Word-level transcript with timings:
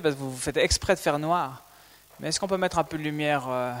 parce 0.00 0.14
que 0.14 0.20
vous 0.20 0.36
faites 0.36 0.56
exprès 0.56 0.94
de 0.94 1.00
faire 1.00 1.18
noir. 1.18 1.62
Mais 2.20 2.28
est-ce 2.28 2.38
qu'on 2.38 2.46
peut 2.46 2.56
mettre 2.56 2.78
un 2.78 2.84
peu 2.84 2.96
de 2.96 3.02
lumière, 3.02 3.46
euh, 3.48 3.72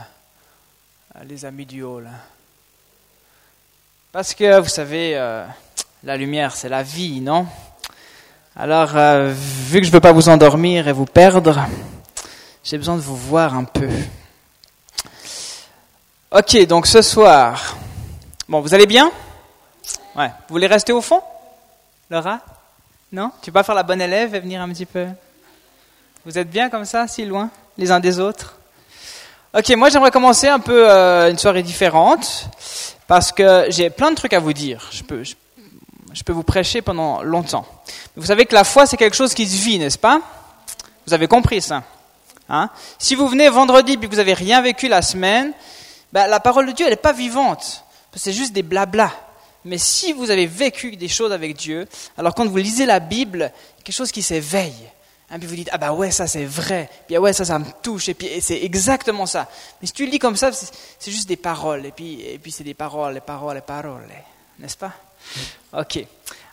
les 1.24 1.44
amis 1.44 1.66
du 1.66 1.82
haut 1.82 2.00
là 2.00 2.10
Parce 4.10 4.34
que 4.34 4.58
vous 4.58 4.68
savez, 4.68 5.16
euh, 5.16 5.46
la 6.02 6.16
lumière 6.16 6.56
c'est 6.56 6.68
la 6.68 6.82
vie, 6.82 7.20
non? 7.20 7.46
Alors, 8.56 8.96
euh, 8.96 9.32
vu 9.32 9.78
que 9.78 9.84
je 9.84 9.90
ne 9.90 9.94
veux 9.94 10.00
pas 10.00 10.12
vous 10.12 10.28
endormir 10.28 10.88
et 10.88 10.92
vous 10.92 11.06
perdre, 11.06 11.64
j'ai 12.64 12.76
besoin 12.76 12.96
de 12.96 13.00
vous 13.00 13.16
voir 13.16 13.54
un 13.54 13.64
peu. 13.64 13.88
Ok, 16.32 16.66
donc 16.66 16.86
ce 16.86 17.02
soir, 17.02 17.76
bon, 18.48 18.60
vous 18.60 18.74
allez 18.74 18.86
bien? 18.86 19.12
Ouais. 20.16 20.28
Vous 20.48 20.54
voulez 20.54 20.66
rester 20.66 20.92
au 20.92 21.00
fond? 21.00 21.22
Laura? 22.10 22.40
Non? 23.12 23.30
Tu 23.42 23.52
pas 23.52 23.62
faire 23.62 23.74
la 23.74 23.82
bonne 23.82 24.00
élève 24.00 24.34
et 24.34 24.40
venir 24.40 24.60
un 24.60 24.68
petit 24.68 24.86
peu? 24.86 25.06
Vous 26.26 26.36
êtes 26.36 26.50
bien 26.50 26.68
comme 26.68 26.84
ça, 26.84 27.08
si 27.08 27.24
loin, 27.24 27.48
les 27.78 27.90
uns 27.90 27.98
des 27.98 28.20
autres? 28.20 28.58
Ok, 29.56 29.70
moi 29.70 29.88
j'aimerais 29.88 30.10
commencer 30.10 30.48
un 30.48 30.58
peu 30.58 30.90
euh, 30.90 31.30
une 31.30 31.38
soirée 31.38 31.62
différente 31.62 32.46
parce 33.06 33.32
que 33.32 33.64
j'ai 33.70 33.88
plein 33.88 34.10
de 34.10 34.16
trucs 34.16 34.34
à 34.34 34.38
vous 34.38 34.52
dire. 34.52 34.86
Je 34.92 35.02
peux, 35.02 35.24
je, 35.24 36.22
peux 36.22 36.34
vous 36.34 36.42
prêcher 36.42 36.82
pendant 36.82 37.22
longtemps. 37.22 37.64
Vous 38.16 38.26
savez 38.26 38.44
que 38.44 38.54
la 38.54 38.64
foi 38.64 38.84
c'est 38.84 38.98
quelque 38.98 39.16
chose 39.16 39.32
qui 39.32 39.48
se 39.48 39.64
vit, 39.64 39.78
n'est-ce 39.78 39.96
pas? 39.96 40.20
Vous 41.06 41.14
avez 41.14 41.26
compris 41.26 41.62
ça 41.62 41.84
hein? 42.50 42.68
Si 42.98 43.14
vous 43.14 43.26
venez 43.26 43.48
vendredi 43.48 43.92
et 43.92 43.96
que 43.96 44.06
vous 44.06 44.16
n'avez 44.16 44.34
rien 44.34 44.60
vécu 44.60 44.88
la 44.88 45.00
semaine, 45.00 45.54
ben, 46.12 46.26
la 46.26 46.38
parole 46.38 46.66
de 46.66 46.72
Dieu 46.72 46.84
elle 46.84 46.92
n'est 46.92 46.96
pas 46.96 47.14
vivante. 47.14 47.82
C'est 48.14 48.34
juste 48.34 48.52
des 48.52 48.62
blablas. 48.62 49.12
Mais 49.64 49.78
si 49.78 50.12
vous 50.12 50.30
avez 50.30 50.46
vécu 50.46 50.96
des 50.96 51.08
choses 51.08 51.32
avec 51.32 51.56
Dieu, 51.56 51.88
alors 52.18 52.34
quand 52.34 52.46
vous 52.46 52.58
lisez 52.58 52.84
la 52.84 53.00
Bible, 53.00 53.50
quelque 53.82 53.96
chose 53.96 54.12
qui 54.12 54.22
s'éveille. 54.22 54.90
Hein, 55.30 55.38
puis 55.38 55.46
vous 55.46 55.54
dites, 55.54 55.68
ah 55.72 55.78
bah 55.78 55.92
ouais, 55.92 56.10
ça 56.10 56.26
c'est 56.26 56.44
vrai. 56.44 56.90
Puis 57.06 57.14
ah 57.14 57.20
ouais, 57.20 57.32
ça, 57.32 57.44
ça 57.44 57.58
me 57.58 57.66
touche. 57.82 58.08
Et 58.08 58.14
puis 58.14 58.40
c'est 58.40 58.62
exactement 58.62 59.26
ça. 59.26 59.48
Mais 59.80 59.86
si 59.86 59.92
tu 59.92 60.06
lis 60.06 60.18
comme 60.18 60.36
ça, 60.36 60.50
c'est 60.52 61.10
juste 61.10 61.28
des 61.28 61.36
paroles. 61.36 61.86
Et 61.86 61.92
puis, 61.92 62.20
et 62.20 62.38
puis 62.38 62.50
c'est 62.50 62.64
des 62.64 62.74
paroles, 62.74 63.14
les 63.14 63.20
paroles, 63.20 63.54
les 63.54 63.60
paroles. 63.60 64.08
N'est-ce 64.58 64.76
pas? 64.76 64.92
Ok. 65.72 66.04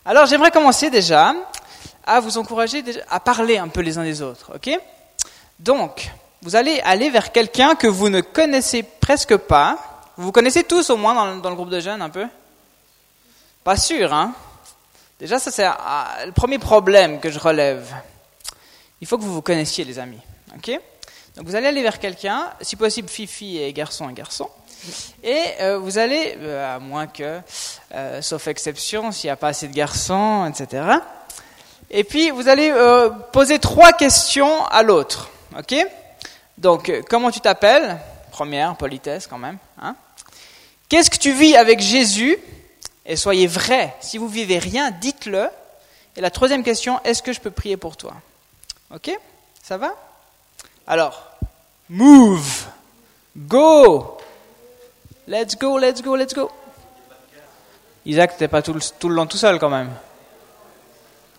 Alors 0.04 0.26
j'aimerais 0.26 0.52
commencer 0.52 0.90
déjà 0.90 1.34
à 2.06 2.20
vous 2.20 2.38
encourager 2.38 2.84
à 3.10 3.18
parler 3.18 3.58
un 3.58 3.68
peu 3.68 3.80
les 3.80 3.98
uns 3.98 4.04
des 4.04 4.22
autres. 4.22 4.52
Ok? 4.54 4.70
Donc, 5.58 6.08
vous 6.40 6.54
allez 6.54 6.80
aller 6.84 7.10
vers 7.10 7.32
quelqu'un 7.32 7.74
que 7.74 7.88
vous 7.88 8.08
ne 8.08 8.20
connaissez 8.20 8.84
presque 8.84 9.36
pas. 9.36 9.76
Vous 10.16 10.26
vous 10.26 10.32
connaissez 10.32 10.62
tous 10.62 10.88
au 10.90 10.96
moins 10.96 11.14
dans, 11.14 11.36
dans 11.36 11.50
le 11.50 11.56
groupe 11.56 11.70
de 11.70 11.80
jeunes 11.80 12.00
un 12.00 12.10
peu? 12.10 12.26
Pas 13.64 13.76
sûr, 13.76 14.14
hein? 14.14 14.32
Déjà, 15.18 15.40
ça 15.40 15.50
c'est 15.50 15.66
le 16.24 16.32
premier 16.32 16.60
problème 16.60 17.18
que 17.18 17.28
je 17.28 17.40
relève. 17.40 17.92
Il 19.00 19.06
faut 19.06 19.16
que 19.16 19.22
vous 19.22 19.34
vous 19.34 19.42
connaissiez, 19.42 19.84
les 19.84 19.98
amis. 19.98 20.20
Donc 21.36 21.46
vous 21.46 21.54
allez 21.54 21.68
aller 21.68 21.82
vers 21.82 21.98
quelqu'un, 21.98 22.50
si 22.60 22.76
possible 22.76 23.08
fifi 23.08 23.58
et 23.58 23.72
garçon 23.72 24.08
et 24.08 24.12
garçon, 24.12 24.50
et 25.22 25.42
euh, 25.60 25.78
vous 25.78 25.98
allez, 25.98 26.36
euh, 26.38 26.76
à 26.76 26.78
moins 26.78 27.06
que, 27.06 27.40
euh, 27.94 28.22
sauf 28.22 28.46
exception, 28.46 29.12
s'il 29.12 29.28
n'y 29.28 29.32
a 29.32 29.36
pas 29.36 29.48
assez 29.48 29.68
de 29.68 29.74
garçons, 29.74 30.46
etc. 30.46 30.84
Et 31.90 32.04
puis 32.04 32.30
vous 32.30 32.48
allez 32.48 32.72
poser 33.32 33.58
trois 33.58 33.92
questions 33.92 34.64
à 34.66 34.82
l'autre. 34.82 35.30
Donc, 36.58 36.92
comment 37.08 37.30
tu 37.30 37.40
t'appelles? 37.40 37.98
Première, 38.30 38.76
politesse 38.76 39.26
quand 39.26 39.38
même. 39.38 39.58
Hein? 39.80 39.96
Qu'est-ce 40.88 41.10
que 41.10 41.16
tu 41.16 41.32
vis 41.32 41.56
avec 41.56 41.80
Jésus? 41.80 42.36
Et 43.06 43.16
soyez 43.16 43.46
vrai. 43.46 43.94
Si 44.00 44.18
vous 44.18 44.28
vivez 44.28 44.58
rien, 44.58 44.90
dites-le. 44.90 45.48
Et 46.16 46.20
la 46.20 46.30
troisième 46.30 46.62
question, 46.62 47.00
est-ce 47.04 47.22
que 47.22 47.32
je 47.32 47.40
peux 47.40 47.50
prier 47.50 47.78
pour 47.78 47.96
toi? 47.96 48.12
Ok? 48.94 49.10
Ça 49.62 49.76
va? 49.76 49.94
Alors, 50.86 51.32
move, 51.90 52.66
go, 53.36 54.16
let's 55.26 55.56
go, 55.56 55.78
let's 55.78 56.00
go, 56.00 56.16
let's 56.16 56.32
go. 56.32 56.50
Isaac, 58.06 58.38
t'es 58.38 58.48
pas 58.48 58.62
tout 58.62 58.72
le, 58.72 58.80
tout 58.98 59.10
le 59.10 59.14
long 59.14 59.26
tout 59.26 59.36
seul 59.36 59.58
quand 59.58 59.68
même. 59.68 59.90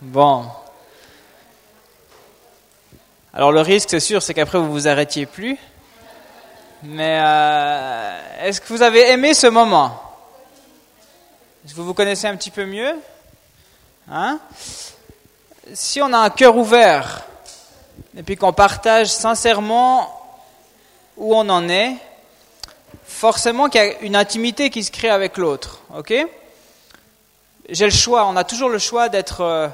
Bon. 0.02 0.46
Alors 3.34 3.52
le 3.52 3.62
risque, 3.62 3.90
c'est 3.90 4.00
sûr, 4.00 4.22
c'est 4.22 4.36
qu'après 4.36 4.60
vous 4.60 4.72
vous 4.72 4.88
arrêtiez 4.88 5.26
plus. 5.26 5.58
Mais 6.84 7.20
euh, 7.20 8.20
est-ce 8.42 8.62
que 8.62 8.68
vous 8.68 8.84
avez 8.84 9.10
aimé 9.10 9.34
ce 9.34 9.48
moment? 9.48 10.00
Est-ce 11.66 11.74
que 11.74 11.80
vous 11.80 11.88
vous 11.88 11.94
connaissez 11.96 12.28
un 12.28 12.36
petit 12.36 12.52
peu 12.52 12.66
mieux? 12.66 12.96
Hein? 14.10 14.40
Si 15.74 16.02
on 16.02 16.14
a 16.14 16.20
un 16.20 16.30
cœur 16.30 16.56
ouvert 16.56 17.26
et 18.20 18.24
puis 18.24 18.36
qu'on 18.36 18.52
partage 18.52 19.08
sincèrement 19.08 20.14
où 21.16 21.34
on 21.34 21.48
en 21.48 21.70
est, 21.70 21.96
forcément 23.06 23.70
qu'il 23.70 23.80
y 23.80 23.84
a 23.86 24.00
une 24.02 24.18
intimité 24.18 24.70
qui 24.70 24.84
se 24.84 24.92
crée 24.92 25.10
avec 25.10 25.38
l'autre. 25.38 25.80
Ok? 25.96 26.14
J'ai 27.70 27.86
le 27.86 27.92
choix, 27.92 28.26
on 28.26 28.36
a 28.36 28.44
toujours 28.44 28.68
le 28.68 28.78
choix 28.78 29.08
d'être, 29.08 29.40
euh, 29.40 29.70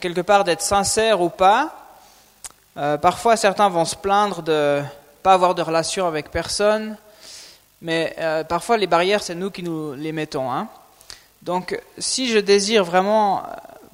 quelque 0.00 0.22
part, 0.22 0.44
d'être 0.44 0.62
sincère 0.62 1.20
ou 1.20 1.28
pas. 1.28 1.74
Euh, 2.78 2.96
parfois, 2.96 3.36
certains 3.36 3.68
vont 3.68 3.84
se 3.84 3.96
plaindre 3.96 4.40
de 4.40 4.82
pas 5.22 5.34
avoir 5.34 5.54
de 5.54 5.60
relation 5.60 6.06
avec 6.06 6.30
personne, 6.30 6.96
mais 7.82 8.16
euh, 8.18 8.44
parfois 8.44 8.78
les 8.78 8.86
barrières, 8.86 9.22
c'est 9.22 9.34
nous 9.34 9.50
qui 9.50 9.62
nous 9.62 9.92
les 9.92 10.12
mettons. 10.12 10.50
Hein 10.50 10.68
donc, 11.42 11.78
si 11.98 12.30
je 12.30 12.38
désire 12.38 12.82
vraiment 12.82 13.42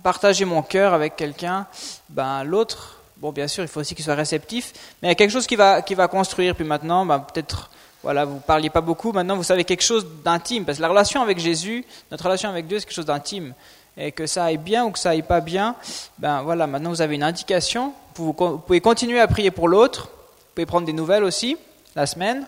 partager 0.05 0.45
mon 0.45 0.63
cœur 0.63 0.95
avec 0.95 1.17
quelqu'un, 1.17 1.67
ben 2.09 2.45
l'autre, 2.45 3.00
bon, 3.21 3.33
bien 3.33 3.47
sûr, 3.47 3.63
il 3.63 3.69
faut 3.69 3.81
aussi 3.81 3.95
qu'il 3.95 4.05
soit 4.05 4.15
réceptif, 4.15 4.73
mais 5.01 5.09
il 5.09 5.11
y 5.11 5.13
a 5.13 5.15
quelque 5.15 5.31
chose 5.31 5.47
qui 5.47 5.57
va, 5.57 5.83
qui 5.83 5.95
va 5.95 6.09
construire. 6.09 6.55
Puis 6.55 6.65
maintenant, 6.65 7.05
ben, 7.05 7.21
peut-être, 7.21 7.71
voilà, 8.03 8.25
vous 8.25 8.41
parliez 8.41 8.71
pas 8.71 8.81
beaucoup, 8.81 9.13
maintenant 9.13 9.37
vous 9.37 9.45
savez 9.45 9.65
quelque 9.65 9.83
chose 9.83 10.07
d'intime, 10.25 10.65
parce 10.65 10.79
que 10.79 10.83
la 10.83 10.89
relation 10.89 11.23
avec 11.23 11.39
Jésus, 11.39 11.85
notre 12.11 12.25
relation 12.25 12.49
avec 12.49 12.67
Dieu, 12.67 12.79
c'est 12.79 12.87
quelque 12.87 12.95
chose 12.95 13.07
d'intime. 13.07 13.55
Et 13.97 14.13
que 14.13 14.27
ça 14.27 14.45
aille 14.45 14.57
bien 14.57 14.85
ou 14.85 14.91
que 14.91 14.99
ça 14.99 15.11
aille 15.11 15.23
pas 15.23 15.41
bien, 15.41 15.75
ben 16.19 16.43
voilà, 16.43 16.67
maintenant 16.67 16.91
vous 16.91 17.03
avez 17.03 17.17
une 17.17 17.23
indication. 17.23 17.93
Vous, 18.15 18.35
vous 18.39 18.59
pouvez 18.59 18.81
continuer 18.81 19.21
à 19.21 19.27
prier 19.27 19.51
pour 19.51 19.69
l'autre, 19.69 20.05
vous 20.05 20.55
pouvez 20.55 20.67
prendre 20.67 20.87
des 20.87 20.93
nouvelles 20.93 21.25
aussi 21.25 21.57
la 21.97 22.07
semaine, 22.07 22.47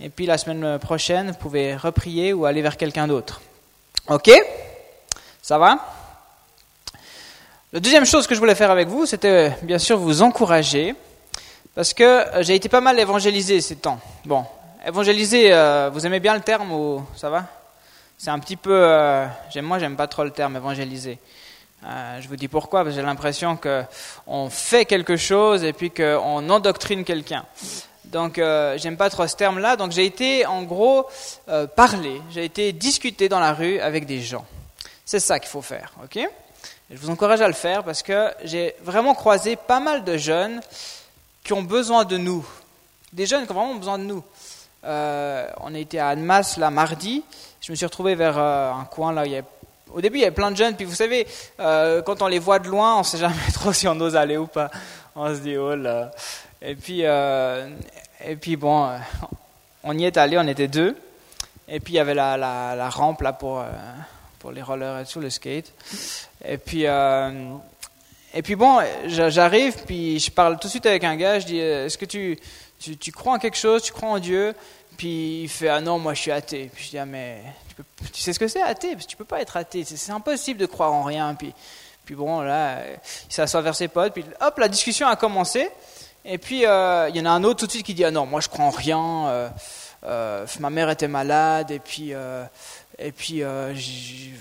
et 0.00 0.08
puis 0.08 0.24
la 0.24 0.38
semaine 0.38 0.78
prochaine, 0.78 1.32
vous 1.32 1.36
pouvez 1.36 1.76
reprier 1.76 2.32
ou 2.32 2.46
aller 2.46 2.62
vers 2.62 2.76
quelqu'un 2.76 3.06
d'autre. 3.06 3.42
Ok? 4.08 4.30
Ça 5.42 5.58
va? 5.58 6.01
La 7.74 7.80
deuxième 7.80 8.04
chose 8.04 8.26
que 8.26 8.34
je 8.34 8.38
voulais 8.38 8.54
faire 8.54 8.70
avec 8.70 8.88
vous, 8.88 9.06
c'était 9.06 9.50
bien 9.62 9.78
sûr 9.78 9.96
vous 9.96 10.20
encourager, 10.20 10.94
parce 11.74 11.94
que 11.94 12.04
euh, 12.04 12.42
j'ai 12.42 12.54
été 12.54 12.68
pas 12.68 12.82
mal 12.82 13.00
évangélisé 13.00 13.62
ces 13.62 13.76
temps. 13.76 13.98
Bon, 14.26 14.44
évangéliser, 14.86 15.54
euh, 15.54 15.88
vous 15.90 16.04
aimez 16.04 16.20
bien 16.20 16.34
le 16.34 16.42
terme 16.42 16.70
ou 16.70 17.02
ça 17.16 17.30
va? 17.30 17.46
C'est 18.18 18.28
un 18.28 18.38
petit 18.38 18.56
peu... 18.56 18.74
Euh, 18.74 19.26
moi, 19.62 19.78
j'aime 19.78 19.96
pas 19.96 20.06
trop 20.06 20.22
le 20.22 20.30
terme 20.32 20.54
évangéliser. 20.56 21.18
je 21.82 22.28
vous 22.28 22.36
dis 22.36 22.48
pourquoi, 22.48 22.84
parce 22.84 22.94
que 22.94 23.00
j'ai 23.00 23.06
l'impression 23.06 23.56
qu'on 23.56 24.50
fait 24.50 24.84
quelque 24.84 25.16
chose 25.16 25.64
et 25.64 25.72
puis 25.72 25.90
qu'on 25.90 26.50
endoctrine 26.50 27.04
quelqu'un. 27.04 27.46
Donc, 28.04 28.36
euh, 28.36 28.76
j'aime 28.76 28.98
pas 28.98 29.08
trop 29.08 29.26
ce 29.26 29.34
terme-là. 29.34 29.76
Donc, 29.76 29.92
j'ai 29.92 30.04
été, 30.04 30.44
en 30.44 30.62
gros, 30.62 31.06
euh, 31.48 31.66
parler. 31.66 32.20
J'ai 32.30 32.44
été 32.44 32.72
discuter 32.72 33.30
dans 33.30 33.40
la 33.40 33.54
rue 33.54 33.80
avec 33.80 34.04
des 34.04 34.20
gens. 34.20 34.44
C'est 35.06 35.20
ça 35.20 35.40
qu'il 35.40 35.48
faut 35.48 35.62
faire, 35.62 35.94
ok? 36.04 36.28
Je 36.92 36.98
vous 36.98 37.10
encourage 37.10 37.40
à 37.40 37.48
le 37.48 37.54
faire 37.54 37.82
parce 37.82 38.02
que 38.02 38.30
j'ai 38.44 38.74
vraiment 38.82 39.14
croisé 39.14 39.56
pas 39.56 39.80
mal 39.80 40.04
de 40.04 40.16
jeunes 40.16 40.60
qui 41.42 41.52
ont 41.52 41.62
besoin 41.62 42.04
de 42.04 42.16
nous. 42.16 42.46
Des 43.12 43.26
jeunes 43.26 43.46
qui 43.46 43.52
ont 43.52 43.54
vraiment 43.54 43.74
besoin 43.74 43.98
de 43.98 44.04
nous. 44.04 44.22
Euh, 44.84 45.48
on 45.60 45.74
été 45.74 45.98
à 45.98 46.08
Annemasse, 46.08 46.56
là, 46.58 46.70
mardi. 46.70 47.24
Je 47.60 47.72
me 47.72 47.76
suis 47.76 47.86
retrouvé 47.86 48.14
vers 48.14 48.38
un 48.38 48.84
coin, 48.90 49.12
là, 49.12 49.24
au 49.92 50.00
début, 50.00 50.18
il 50.18 50.20
y 50.20 50.24
avait 50.24 50.34
plein 50.34 50.50
de 50.50 50.56
jeunes, 50.56 50.74
puis 50.74 50.86
vous 50.86 50.94
savez, 50.94 51.26
quand 51.58 52.22
on 52.22 52.26
les 52.26 52.38
voit 52.38 52.58
de 52.58 52.68
loin, 52.68 52.96
on 52.96 53.00
ne 53.00 53.04
sait 53.04 53.18
jamais 53.18 53.34
trop 53.54 53.72
si 53.72 53.86
on 53.88 53.98
ose 54.00 54.16
aller 54.16 54.36
ou 54.36 54.46
pas. 54.46 54.70
On 55.14 55.34
se 55.34 55.40
dit, 55.40 55.56
oh 55.56 55.76
là. 55.76 56.10
Et 56.60 56.74
puis, 56.74 57.04
et 58.24 58.36
puis 58.36 58.56
bon, 58.56 58.86
euh, 58.86 58.98
on 59.82 59.98
y 59.98 60.04
est 60.04 60.16
allé, 60.16 60.38
on 60.38 60.46
était 60.46 60.68
deux. 60.68 60.96
Et 61.68 61.80
puis 61.80 61.94
il 61.94 61.96
y 61.96 62.00
avait 62.00 62.14
la, 62.14 62.36
la, 62.36 62.88
rampe 62.88 63.22
là 63.22 63.32
pour, 63.32 63.60
euh, 63.60 63.64
pour 64.42 64.50
les 64.50 64.60
rollers 64.60 64.98
et 64.98 65.06
tout, 65.06 65.20
le 65.20 65.30
skate. 65.30 65.72
Et 66.44 66.58
puis, 66.58 66.86
euh, 66.86 67.54
et 68.34 68.42
puis 68.42 68.56
bon, 68.56 68.80
j'arrive, 69.06 69.76
puis 69.86 70.18
je 70.18 70.32
parle 70.32 70.58
tout 70.58 70.66
de 70.66 70.70
suite 70.72 70.84
avec 70.84 71.04
un 71.04 71.14
gars, 71.14 71.38
je 71.38 71.46
dis, 71.46 71.58
est-ce 71.58 71.96
que 71.96 72.04
tu, 72.04 72.36
tu, 72.80 73.12
crois 73.12 73.34
en 73.34 73.38
quelque 73.38 73.56
chose, 73.56 73.82
tu 73.82 73.92
crois 73.92 74.08
en 74.08 74.18
Dieu? 74.18 74.52
Puis 74.96 75.44
il 75.44 75.48
fait, 75.48 75.68
ah 75.68 75.80
non, 75.80 76.00
moi 76.00 76.14
je 76.14 76.22
suis 76.22 76.32
athée. 76.32 76.68
Puis 76.74 76.86
je 76.86 76.90
dis, 76.90 76.98
ah 76.98 77.06
mais 77.06 77.40
tu, 78.12 78.20
sais 78.20 78.32
ce 78.32 78.38
que 78.40 78.48
c'est 78.48 78.60
athée? 78.60 78.94
Parce 78.94 79.06
que 79.06 79.10
tu 79.10 79.16
peux 79.16 79.24
pas 79.24 79.40
être 79.40 79.56
athée, 79.56 79.84
c'est 79.84 80.12
impossible 80.12 80.58
de 80.58 80.66
croire 80.66 80.92
en 80.92 81.04
rien. 81.04 81.34
Puis, 81.36 81.54
puis 82.04 82.16
bon, 82.16 82.40
là, 82.40 82.80
il 83.28 83.32
s'assoit 83.32 83.60
vers 83.60 83.76
ses 83.76 83.86
potes, 83.86 84.12
puis 84.12 84.24
hop, 84.40 84.58
la 84.58 84.68
discussion 84.68 85.06
a 85.06 85.14
commencé. 85.14 85.70
Et 86.24 86.38
puis, 86.38 86.66
euh, 86.66 87.08
il 87.10 87.16
y 87.16 87.20
en 87.20 87.26
a 87.26 87.30
un 87.30 87.44
autre 87.44 87.60
tout 87.60 87.66
de 87.66 87.70
suite 87.70 87.86
qui 87.86 87.94
dit, 87.94 88.04
ah 88.04 88.10
non, 88.10 88.26
moi 88.26 88.40
je 88.40 88.48
crois 88.48 88.64
en 88.64 88.70
rien, 88.70 89.26
euh, 89.28 89.48
euh, 90.04 90.46
ma 90.58 90.70
mère 90.70 90.90
était 90.90 91.08
malade, 91.08 91.70
et 91.70 91.78
puis, 91.78 92.12
et 92.98 93.12
puis 93.12 93.42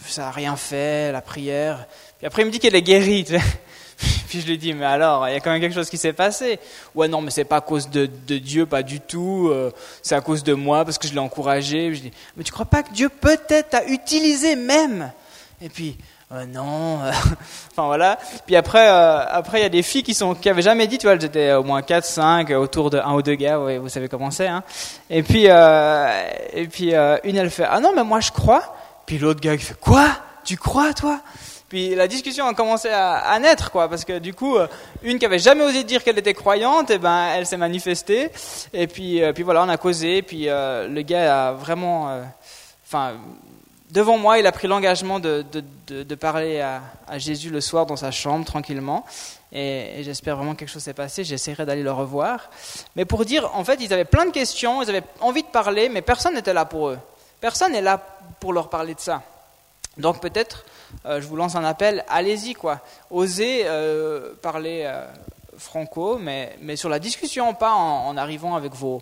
ça 0.07 0.24
n'a 0.24 0.31
rien 0.31 0.56
fait, 0.56 1.12
la 1.12 1.21
prière. 1.21 1.88
Puis 2.18 2.27
après, 2.27 2.44
il 2.44 2.45
me 2.45 2.51
dit 2.51 2.59
qu'elle 2.59 2.75
est 2.75 2.81
guérie. 2.81 3.25
Puis 4.30 4.42
je 4.42 4.48
lui 4.48 4.57
dis, 4.57 4.74
mais 4.74 4.86
alors, 4.86 5.27
il 5.27 5.33
y 5.33 5.36
a 5.36 5.39
quand 5.39 5.51
même 5.51 5.62
quelque 5.62 5.75
chose 5.75 5.89
qui 5.89 5.98
s'est 5.98 6.13
passé. 6.13 6.59
Ouais, 6.95 7.07
non, 7.07 7.21
mais 7.21 7.31
c'est 7.31 7.44
pas 7.44 7.57
à 7.57 7.62
cause 7.62 7.89
de, 7.89 8.06
Dieu, 8.06 8.65
pas 8.65 8.83
du 8.83 9.00
tout. 9.00 9.50
Euh, 9.51 9.71
c'est 10.01 10.15
à 10.15 10.21
cause 10.21 10.44
de 10.44 10.53
moi 10.53 10.86
parce 10.86 10.98
que 10.98 11.07
je 11.07 11.13
l'ai 11.13 11.19
encouragé. 11.19 11.94
Je 11.94 12.01
dis, 12.01 12.12
mais 12.36 12.44
tu 12.44 12.51
crois 12.51 12.65
pas 12.65 12.83
que 12.83 12.94
Dieu 12.94 13.09
peut-être 13.09 13.69
t'a 13.69 13.86
utilisé 13.86 14.56
même? 14.56 15.12
Et 15.62 15.69
puis, 15.69 15.98
euh, 16.33 16.45
non. 16.45 17.00
enfin 17.72 17.86
voilà. 17.86 18.18
Puis 18.45 18.56
après, 18.56 18.88
euh, 18.88 19.25
après 19.30 19.60
il 19.60 19.63
y 19.63 19.66
a 19.66 19.69
des 19.69 19.83
filles 19.83 20.04
qui 20.04 20.13
sont 20.13 20.36
qui 20.36 20.50
avaient 20.50 20.62
jamais 20.62 20.88
dit, 20.88 20.98
tu 20.98 21.07
vois, 21.07 21.16
étaient 21.16 21.54
au 21.54 21.63
moins 21.63 21.81
4, 21.81 22.06
5 22.06 22.50
autour 22.51 22.89
de 22.89 22.98
un 22.98 23.13
ou 23.13 23.22
deux 23.22 23.36
gars. 23.36 23.57
Vous 23.57 23.89
savez 23.89 24.07
comment 24.07 24.31
c'est. 24.31 24.48
Hein. 24.48 24.63
Et 25.10 25.24
puis, 25.24 25.45
et 25.45 26.68
puis 26.68 26.94
une 27.24 27.38
elle 27.38 27.50
fait, 27.50 27.68
ah 27.69 27.80
non, 27.80 27.92
mais 27.95 28.04
moi 28.04 28.19
je 28.19 28.31
crois. 28.31 28.75
Puis 29.06 29.18
l'autre 29.18 29.42
gars 29.42 29.57
qui 29.57 29.66
fait, 29.66 29.80
quoi? 29.80 30.07
Tu 30.44 30.57
crois 30.57 30.94
toi? 30.94 31.19
Puis 31.72 31.95
la 31.95 32.10
discussion 32.10 32.45
a 32.48 32.54
commencé 32.54 32.89
à, 32.89 33.39
naître, 33.39 33.72
quoi, 33.72 33.88
parce 33.88 34.04
que 34.04 34.19
du 34.19 34.34
coup, 34.34 34.57
euh, 34.57 34.68
une 35.04 35.18
qui 35.18 35.25
avait 35.25 35.39
jamais 35.39 35.63
osé 35.63 35.86
dire 35.86 36.04
qu'elle 36.04 36.19
était 36.19 36.34
croyante, 36.34 36.92
et 36.92 36.95
eh 36.95 36.98
ben, 36.98 37.30
elle 37.34 37.45
s'est 37.45 37.56
manifestée. 37.56 38.30
Et 38.74 38.88
puis, 38.88 39.24
euh, 39.24 39.31
puis 39.31 39.44
voilà, 39.44 39.63
on 39.63 39.69
a 39.69 39.77
causé. 39.77 40.22
Puis 40.22 40.50
euh, 40.50 40.89
le 40.89 41.01
gars 41.01 41.48
a 41.48 41.51
vraiment, 41.54 42.24
enfin, 42.86 43.13
devant 43.92 44.18
moi, 44.18 44.40
il 44.40 44.48
a 44.48 44.52
pris 44.52 44.68
l'engagement 44.68 45.20
de, 45.20 45.46
de, 45.88 46.16
parler 46.16 46.62
à, 46.62 47.18
Jésus 47.18 47.50
le 47.50 47.62
soir 47.62 47.86
dans 47.86 47.96
sa 47.96 48.12
chambre 48.12 48.46
tranquillement. 48.46 49.06
Et, 49.52 50.02
j'espère 50.04 50.38
vraiment 50.38 50.54
que 50.54 50.60
quelque 50.60 50.70
chose 50.70 50.84
s'est 50.84 50.94
passé. 50.94 51.24
J'essaierai 51.24 51.66
d'aller 51.66 51.84
le 51.84 51.92
revoir. 51.92 52.50
Mais 52.96 53.06
pour 53.06 53.26
dire, 53.26 53.50
en 53.54 53.64
fait, 53.64 53.80
ils 53.82 53.94
avaient 53.94 54.06
plein 54.06 54.26
de 54.26 54.32
questions, 54.32 54.82
ils 54.82 54.90
avaient 54.90 55.04
envie 55.20 55.44
de 55.44 55.48
parler, 55.48 55.90
mais 55.90 56.02
personne 56.02 56.34
n'était 56.34 56.54
là 56.54 56.66
pour 56.66 56.90
eux. 56.90 57.00
Personne 57.40 57.74
n'est 57.74 57.82
là 57.82 58.02
pour 58.40 58.54
leur 58.54 58.70
parler 58.70 58.96
de 58.96 59.00
ça. 59.00 59.22
Donc 59.98 60.22
peut-être 60.22 60.64
euh, 61.06 61.22
je 61.22 61.28
vous 61.28 61.36
lance 61.36 61.56
un 61.56 61.64
appel, 61.64 62.06
allez-y 62.08 62.54
quoi. 62.54 62.80
Osez 63.10 63.64
euh, 63.66 64.34
parler 64.42 64.84
euh, 64.86 65.06
franco, 65.58 66.18
mais, 66.18 66.56
mais 66.62 66.76
sur 66.76 66.90
la 66.90 67.00
discussion, 67.00 67.54
pas 67.54 67.74
en, 67.74 68.16
arrivant 68.18 68.56
avec 68.56 68.74
vos, 68.74 69.02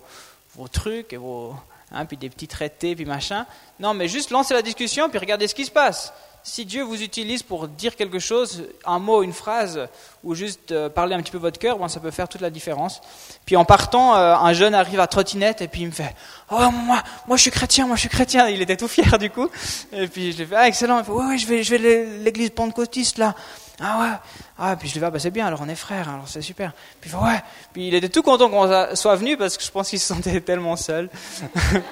vos 0.56 0.68
trucs 0.68 1.14
et 1.14 1.18
vos, 1.18 1.54
hein, 1.92 2.06
puis 2.06 2.18
des 2.18 2.30
petits 2.30 2.48
traités, 2.48 2.96
puis 2.96 3.06
machin. 3.06 3.46
Non, 3.80 3.94
mais 3.94 4.08
juste 4.08 4.32
lancer 4.32 4.54
la 4.54 4.62
discussion, 4.62 5.10
puis 5.10 5.20
regardez 5.20 5.48
ce 5.48 5.56
qui 5.56 5.66
se 5.66 5.72
passe. 5.72 6.14
Si 6.42 6.66
Dieu 6.66 6.84
vous 6.84 7.02
utilise 7.04 7.44
pour 7.44 7.68
dire 7.68 7.96
quelque 7.98 8.18
chose, 8.18 8.64
un 8.86 8.98
mot, 8.98 9.24
une 9.24 9.34
phrase, 9.34 9.88
ou 10.24 10.36
juste 10.36 10.74
parler 10.90 11.14
un 11.14 11.22
petit 11.22 11.32
peu 11.32 11.38
votre 11.38 11.60
cœur, 11.60 11.78
bon, 11.78 11.88
ça 11.90 12.00
peut 12.00 12.12
faire 12.12 12.30
toute 12.30 12.40
la 12.40 12.50
différence. 12.50 13.02
Puis 13.46 13.58
en 13.58 13.66
partant, 13.66 14.14
un 14.14 14.54
jeune 14.54 14.74
arrive 14.74 15.02
à 15.02 15.08
trottinette 15.08 15.62
et 15.62 15.68
puis 15.68 15.82
il 15.82 15.88
me 15.88 15.92
fait 15.92 16.16
Oh, 16.50 16.70
moi, 16.72 17.04
moi 17.28 17.36
je 17.36 17.42
suis 17.42 17.52
chrétien, 17.52 17.88
moi 17.88 17.98
je 17.98 18.02
suis 18.02 18.10
chrétien. 18.10 18.48
Il 18.48 18.62
était 18.62 18.78
tout 18.78 18.88
fier 18.88 19.18
du 19.20 19.30
coup. 19.30 19.50
Et 19.92 20.08
puis 20.08 20.32
je 20.32 20.38
lui 20.38 20.44
ai 20.44 20.48
fait, 20.48 20.56
ah, 20.56 20.68
excellent. 20.68 21.00
Il 21.00 21.06
fait, 21.06 21.12
ouais, 21.12 21.26
ouais, 21.26 21.38
je 21.38 21.46
vais, 21.46 21.62
je 21.62 21.76
vais 21.76 22.06
l'église 22.24 22.52
pentecôtiste 22.52 23.18
là. 23.18 23.36
Ah 23.82 24.00
ouais. 24.00 24.18
Ah, 24.58 24.76
puis 24.76 24.90
je 24.90 25.00
fait, 25.00 25.06
ah, 25.06 25.10
bah, 25.10 25.20
c'est 25.20 25.32
bien, 25.32 25.48
alors 25.48 25.62
on 25.64 25.70
est 25.70 25.76
frères, 25.76 26.10
alors 26.10 26.28
c'est 26.28 26.42
super. 26.42 26.74
Puis 27.00 27.12
ouais. 27.14 27.42
Puis 27.72 27.88
il 27.88 27.96
était 27.96 28.10
tout 28.10 28.22
content 28.22 28.50
qu'on 28.50 28.96
soit 28.96 29.16
venu 29.16 29.38
parce 29.38 29.58
que 29.58 29.64
je 29.64 29.72
pense 29.72 29.90
qu'il 29.90 30.00
se 30.00 30.08
sentait 30.08 30.42
tellement 30.46 30.76
seul. 30.76 31.10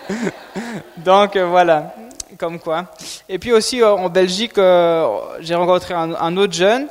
Donc 0.97 1.35
euh, 1.35 1.45
voilà, 1.45 1.95
comme 2.37 2.59
quoi. 2.59 2.85
Et 3.29 3.39
puis 3.39 3.53
aussi 3.53 3.81
euh, 3.81 3.91
en 3.91 4.09
Belgique, 4.09 4.57
euh, 4.57 5.07
j'ai 5.39 5.55
rencontré 5.55 5.93
un, 5.93 6.37
autre 6.37 6.53
jeune 6.53 6.87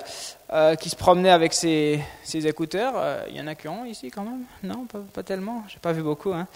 euh, 0.53 0.77
qui 0.77 0.91
se 0.91 0.95
promenait 0.95 1.31
avec 1.31 1.53
ses, 1.53 1.99
ses 2.23 2.47
écouteurs. 2.47 2.93
Euh, 2.95 3.21
il 3.29 3.37
y 3.37 3.41
en 3.41 3.49
a 3.49 3.57
qui 3.57 3.67
ont 3.67 3.85
ici 3.85 4.13
quand 4.13 4.23
même 4.23 4.45
Non, 4.63 4.85
pas, 4.85 5.01
pas 5.13 5.25
tellement. 5.25 5.65
J'ai 5.67 5.81
pas 5.81 5.91
vu 5.91 6.03
beaucoup. 6.03 6.33
Hein. 6.33 6.47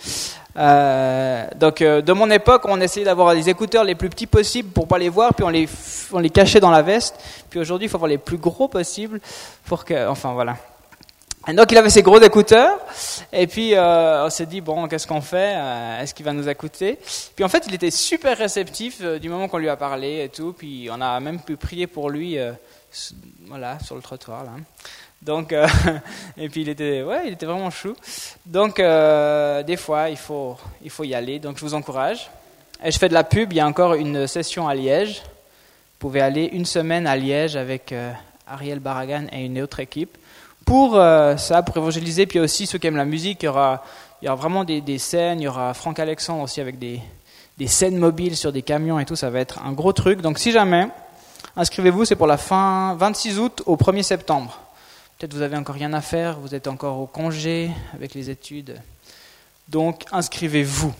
Euh, 0.56 1.44
donc, 1.56 1.82
de 1.82 2.12
mon 2.12 2.30
époque, 2.30 2.62
on 2.66 2.80
essayait 2.80 3.04
d'avoir 3.04 3.34
les 3.34 3.48
écouteurs 3.48 3.82
les 3.82 3.96
plus 3.96 4.08
petits 4.08 4.28
possibles 4.28 4.68
pour 4.70 4.86
pas 4.86 4.96
les 4.96 5.08
voir, 5.08 5.34
puis 5.34 5.42
on 5.42 5.48
les, 5.48 5.68
on 6.12 6.20
les 6.20 6.30
cachait 6.30 6.60
dans 6.60 6.70
la 6.70 6.82
veste. 6.82 7.16
Puis 7.50 7.58
aujourd'hui, 7.58 7.86
il 7.86 7.88
faut 7.88 7.96
avoir 7.96 8.08
les 8.08 8.18
plus 8.18 8.36
gros 8.36 8.68
possibles 8.68 9.20
pour 9.64 9.84
que. 9.84 10.06
Enfin, 10.06 10.34
voilà. 10.34 10.56
Donc 11.48 11.72
il 11.72 11.78
avait 11.78 11.90
ses 11.90 12.02
gros 12.02 12.20
écouteurs, 12.20 12.78
et 13.32 13.46
puis 13.46 13.72
on 13.76 14.28
s'est 14.28 14.46
dit, 14.46 14.60
bon, 14.60 14.86
qu'est-ce 14.86 15.06
qu'on 15.06 15.22
fait? 15.22 15.56
Est-ce 16.00 16.12
qu'il 16.12 16.24
va 16.24 16.34
nous 16.34 16.48
écouter? 16.48 16.98
Puis 17.34 17.44
en 17.44 17.48
fait, 17.48 17.64
il 17.66 17.74
était 17.74 17.90
super 17.90 18.36
réceptif 18.36 19.02
du 19.02 19.30
moment 19.30 19.48
qu'on 19.48 19.56
lui 19.56 19.70
a 19.70 19.76
parlé 19.76 20.22
et 20.22 20.28
tout, 20.28 20.52
puis 20.52 20.88
on 20.92 21.00
a 21.00 21.18
même 21.18 21.40
pu 21.40 21.56
prier 21.56 21.86
pour 21.86 22.10
lui 22.10 22.38
voilà, 23.46 23.78
sur 23.80 23.96
le 23.96 24.02
trottoir 24.02 24.44
là. 24.44 24.52
Donc, 25.22 25.52
euh, 25.52 25.66
et 26.36 26.48
puis 26.48 26.62
il 26.62 26.68
était, 26.68 27.02
ouais, 27.02 27.22
il 27.26 27.32
était 27.34 27.46
vraiment 27.46 27.70
chou. 27.70 27.94
Donc, 28.46 28.80
euh, 28.80 29.62
des 29.62 29.76
fois, 29.76 30.08
il 30.08 30.16
faut, 30.16 30.56
il 30.82 30.90
faut 30.90 31.04
y 31.04 31.14
aller. 31.14 31.38
Donc, 31.38 31.58
je 31.58 31.64
vous 31.64 31.74
encourage. 31.74 32.30
Et 32.82 32.90
je 32.90 32.98
fais 32.98 33.08
de 33.08 33.14
la 33.14 33.24
pub. 33.24 33.52
Il 33.52 33.56
y 33.56 33.60
a 33.60 33.66
encore 33.66 33.94
une 33.94 34.26
session 34.26 34.66
à 34.66 34.74
Liège. 34.74 35.22
Vous 35.22 36.08
pouvez 36.08 36.22
aller 36.22 36.48
une 36.52 36.64
semaine 36.64 37.06
à 37.06 37.16
Liège 37.16 37.56
avec 37.56 37.92
euh, 37.92 38.12
Ariel 38.46 38.80
Baragan 38.80 39.26
et 39.30 39.44
une 39.44 39.60
autre 39.60 39.80
équipe 39.80 40.16
pour 40.64 40.94
ça, 40.94 41.62
pour 41.64 41.76
évangéliser. 41.76 42.26
Puis 42.26 42.38
aussi 42.38 42.64
ceux 42.64 42.78
qui 42.78 42.86
aiment 42.86 42.96
la 42.96 43.04
musique, 43.04 43.42
il 43.42 43.46
y 43.46 43.48
aura, 43.48 43.82
il 44.22 44.26
y 44.26 44.28
aura 44.28 44.36
vraiment 44.36 44.62
des, 44.62 44.80
des 44.80 44.98
scènes. 44.98 45.40
Il 45.40 45.44
y 45.44 45.48
aura 45.48 45.74
Franck 45.74 45.98
Alexandre 45.98 46.44
aussi 46.44 46.60
avec 46.60 46.78
des, 46.78 47.00
des 47.58 47.66
scènes 47.66 47.96
mobiles 47.96 48.36
sur 48.36 48.52
des 48.52 48.62
camions 48.62 49.00
et 49.00 49.04
tout. 49.04 49.16
Ça 49.16 49.30
va 49.30 49.40
être 49.40 49.60
un 49.64 49.72
gros 49.72 49.92
truc. 49.92 50.20
Donc, 50.20 50.38
si 50.38 50.52
jamais 50.52 50.86
Inscrivez-vous, 51.56 52.04
c'est 52.04 52.16
pour 52.16 52.26
la 52.26 52.36
fin 52.36 52.94
26 52.94 53.38
août 53.38 53.62
au 53.66 53.76
1er 53.76 54.02
septembre. 54.02 54.58
Peut-être 55.18 55.34
vous 55.34 55.42
avez 55.42 55.56
encore 55.56 55.74
rien 55.74 55.92
à 55.92 56.00
faire, 56.00 56.38
vous 56.38 56.54
êtes 56.54 56.66
encore 56.66 56.98
au 56.98 57.06
congé 57.06 57.70
avec 57.94 58.14
les 58.14 58.30
études. 58.30 58.80
Donc 59.68 60.04
inscrivez-vous. 60.12 60.94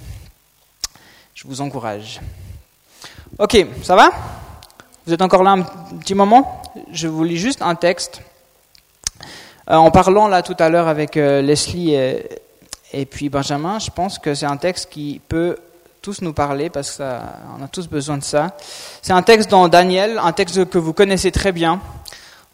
Je 1.35 1.47
vous 1.47 1.61
encourage. 1.61 2.21
Ok, 3.39 3.65
ça 3.83 3.97
va? 3.97 4.11
Vous 5.07 5.15
êtes 5.15 5.23
encore 5.23 5.43
là 5.43 5.53
un 5.53 5.63
petit 5.99 6.15
moment? 6.15 6.63
Je 6.93 7.09
vous 7.09 7.25
lis 7.25 7.39
juste 7.39 7.63
un 7.63 7.75
texte. 7.75 8.21
Euh, 9.71 9.77
en 9.77 9.91
parlant 9.91 10.29
là 10.29 10.43
tout 10.43 10.57
à 10.59 10.69
l'heure 10.69 10.89
avec 10.89 11.17
euh, 11.17 11.41
Leslie 11.41 11.95
et, 11.95 12.29
et 12.93 13.07
puis 13.07 13.29
Benjamin, 13.29 13.79
je 13.79 13.91
pense 13.91 14.19
que 14.19 14.35
c'est 14.35 14.47
un 14.47 14.57
texte 14.57 14.91
qui 14.91 15.21
peut 15.29 15.57
tous 16.03 16.23
nous 16.23 16.33
parler 16.33 16.71
parce 16.71 16.97
qu'on 16.97 17.03
a 17.63 17.69
tous 17.71 17.87
besoin 17.87 18.17
de 18.17 18.25
ça. 18.25 18.57
C'est 19.03 19.13
un 19.13 19.23
texte 19.23 19.51
dans 19.51 19.69
Daniel, 19.69 20.19
un 20.23 20.33
texte 20.33 20.65
que 20.71 20.79
vous 20.79 20.95
connaissez 20.95 21.31
très 21.31 21.53
bien, 21.53 21.81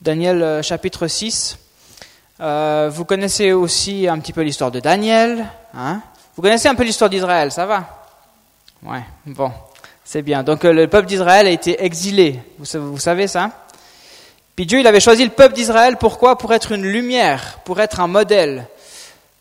Daniel 0.01 0.43
euh, 0.43 0.63
chapitre 0.63 1.07
6. 1.07 1.57
Euh, 2.41 2.91
vous 2.93 3.05
connaissez 3.05 3.53
aussi 3.53 4.09
un 4.09 4.19
petit 4.19 4.33
peu 4.33 4.43
l'histoire 4.43 4.73
de 4.73 4.81
Daniel. 4.81 5.47
Hein 5.75 6.03
vous 6.35 6.43
connaissez 6.43 6.69
un 6.69 6.75
peu 6.75 6.83
l'histoire 6.83 7.09
d'Israël, 7.09 7.53
ça 7.53 7.67
va? 7.67 7.85
Ouais, 8.83 9.05
bon, 9.27 9.53
c'est 10.05 10.23
bien. 10.23 10.43
Donc 10.43 10.65
euh, 10.65 10.73
le 10.73 10.89
peuple 10.89 11.07
d'Israël 11.07 11.47
a 11.47 11.51
été 11.51 11.85
exilé, 11.85 12.41
vous 12.59 12.99
savez 12.99 13.29
ça? 13.29 13.51
Puis 14.57 14.67
Dieu, 14.67 14.81
il 14.81 14.87
avait 14.89 15.01
choisi 15.01 15.23
le 15.23 15.31
peuple 15.31 15.55
d'Israël, 15.55 15.99
pourquoi? 15.99 16.37
Pour 16.37 16.53
être 16.53 16.73
une 16.73 16.83
lumière, 16.83 17.61
pour 17.65 17.79
être 17.81 18.01
un 18.01 18.09
modèle. 18.09 18.67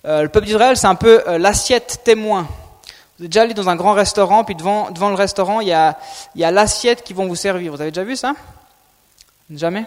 le 0.03 0.27
peuple 0.27 0.45
d'Israël, 0.45 0.75
c'est 0.77 0.87
un 0.87 0.95
peu 0.95 1.23
l'assiette 1.37 2.01
témoin. 2.03 2.47
Vous 3.17 3.25
êtes 3.25 3.31
déjà 3.31 3.43
allé 3.43 3.53
dans 3.53 3.69
un 3.69 3.75
grand 3.75 3.93
restaurant, 3.93 4.43
puis 4.43 4.55
devant, 4.55 4.91
devant 4.91 5.09
le 5.09 5.15
restaurant, 5.15 5.61
il 5.61 5.67
y 5.69 5.73
a, 5.73 5.95
l'assiette 6.35 7.03
qui 7.03 7.13
vont 7.13 7.27
vous 7.27 7.35
servir. 7.35 7.71
Vous 7.71 7.81
avez 7.81 7.91
déjà 7.91 8.03
vu 8.03 8.15
ça? 8.15 8.33
Jamais? 9.49 9.85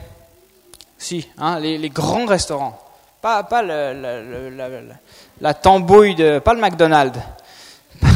Si, 0.96 1.28
hein, 1.36 1.58
les, 1.60 1.90
grands 1.90 2.26
restaurants. 2.26 2.78
Pas, 3.20 3.42
pas 3.42 3.62
le, 3.62 4.50
la, 4.56 4.68
la 5.40 5.54
tambouille 5.54 6.14
de. 6.14 6.38
Pas 6.38 6.54
le 6.54 6.60
McDonald's. 6.60 7.18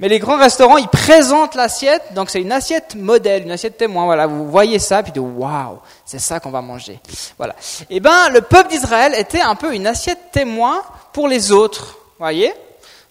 Mais 0.00 0.08
les 0.08 0.18
grands 0.18 0.38
restaurants, 0.38 0.76
ils 0.76 0.88
présentent 0.88 1.54
l'assiette, 1.54 2.14
donc 2.14 2.28
c'est 2.28 2.40
une 2.40 2.52
assiette 2.52 2.94
modèle, 2.96 3.44
une 3.44 3.52
assiette 3.52 3.76
témoin. 3.76 4.04
Voilà, 4.06 4.26
vous 4.26 4.50
voyez 4.50 4.78
ça, 4.78 5.02
puis 5.02 5.12
de 5.12 5.20
waouh, 5.20 5.78
c'est 6.04 6.18
ça 6.18 6.40
qu'on 6.40 6.50
va 6.50 6.62
manger. 6.62 6.98
Voilà. 7.38 7.54
Eh 7.90 8.00
ben, 8.00 8.28
le 8.30 8.40
peuple 8.40 8.70
d'Israël 8.70 9.14
était 9.16 9.40
un 9.40 9.54
peu 9.54 9.74
une 9.74 9.86
assiette 9.86 10.32
témoin 10.32 10.82
pour 11.12 11.28
les 11.28 11.52
autres. 11.52 11.98
Voyez? 12.18 12.52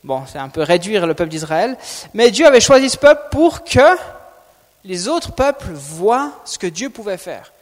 Bon, 0.03 0.23
c'est 0.27 0.37
un 0.37 0.49
peu 0.49 0.61
réduire 0.61 1.07
le 1.07 1.13
peuple 1.13 1.29
d'Israël, 1.29 1.77
mais 2.13 2.29
Dieu 2.29 2.45
avait 2.45 2.59
choisi 2.59 2.89
ce 2.89 2.97
peuple 2.97 3.29
pour 3.31 3.63
que 3.63 3.97
les 4.83 5.07
autres 5.07 5.31
peuples 5.31 5.71
voient 5.71 6.33
ce 6.43 6.57
que 6.57 6.67
Dieu 6.67 6.89
pouvait 6.89 7.17
faire, 7.17 7.53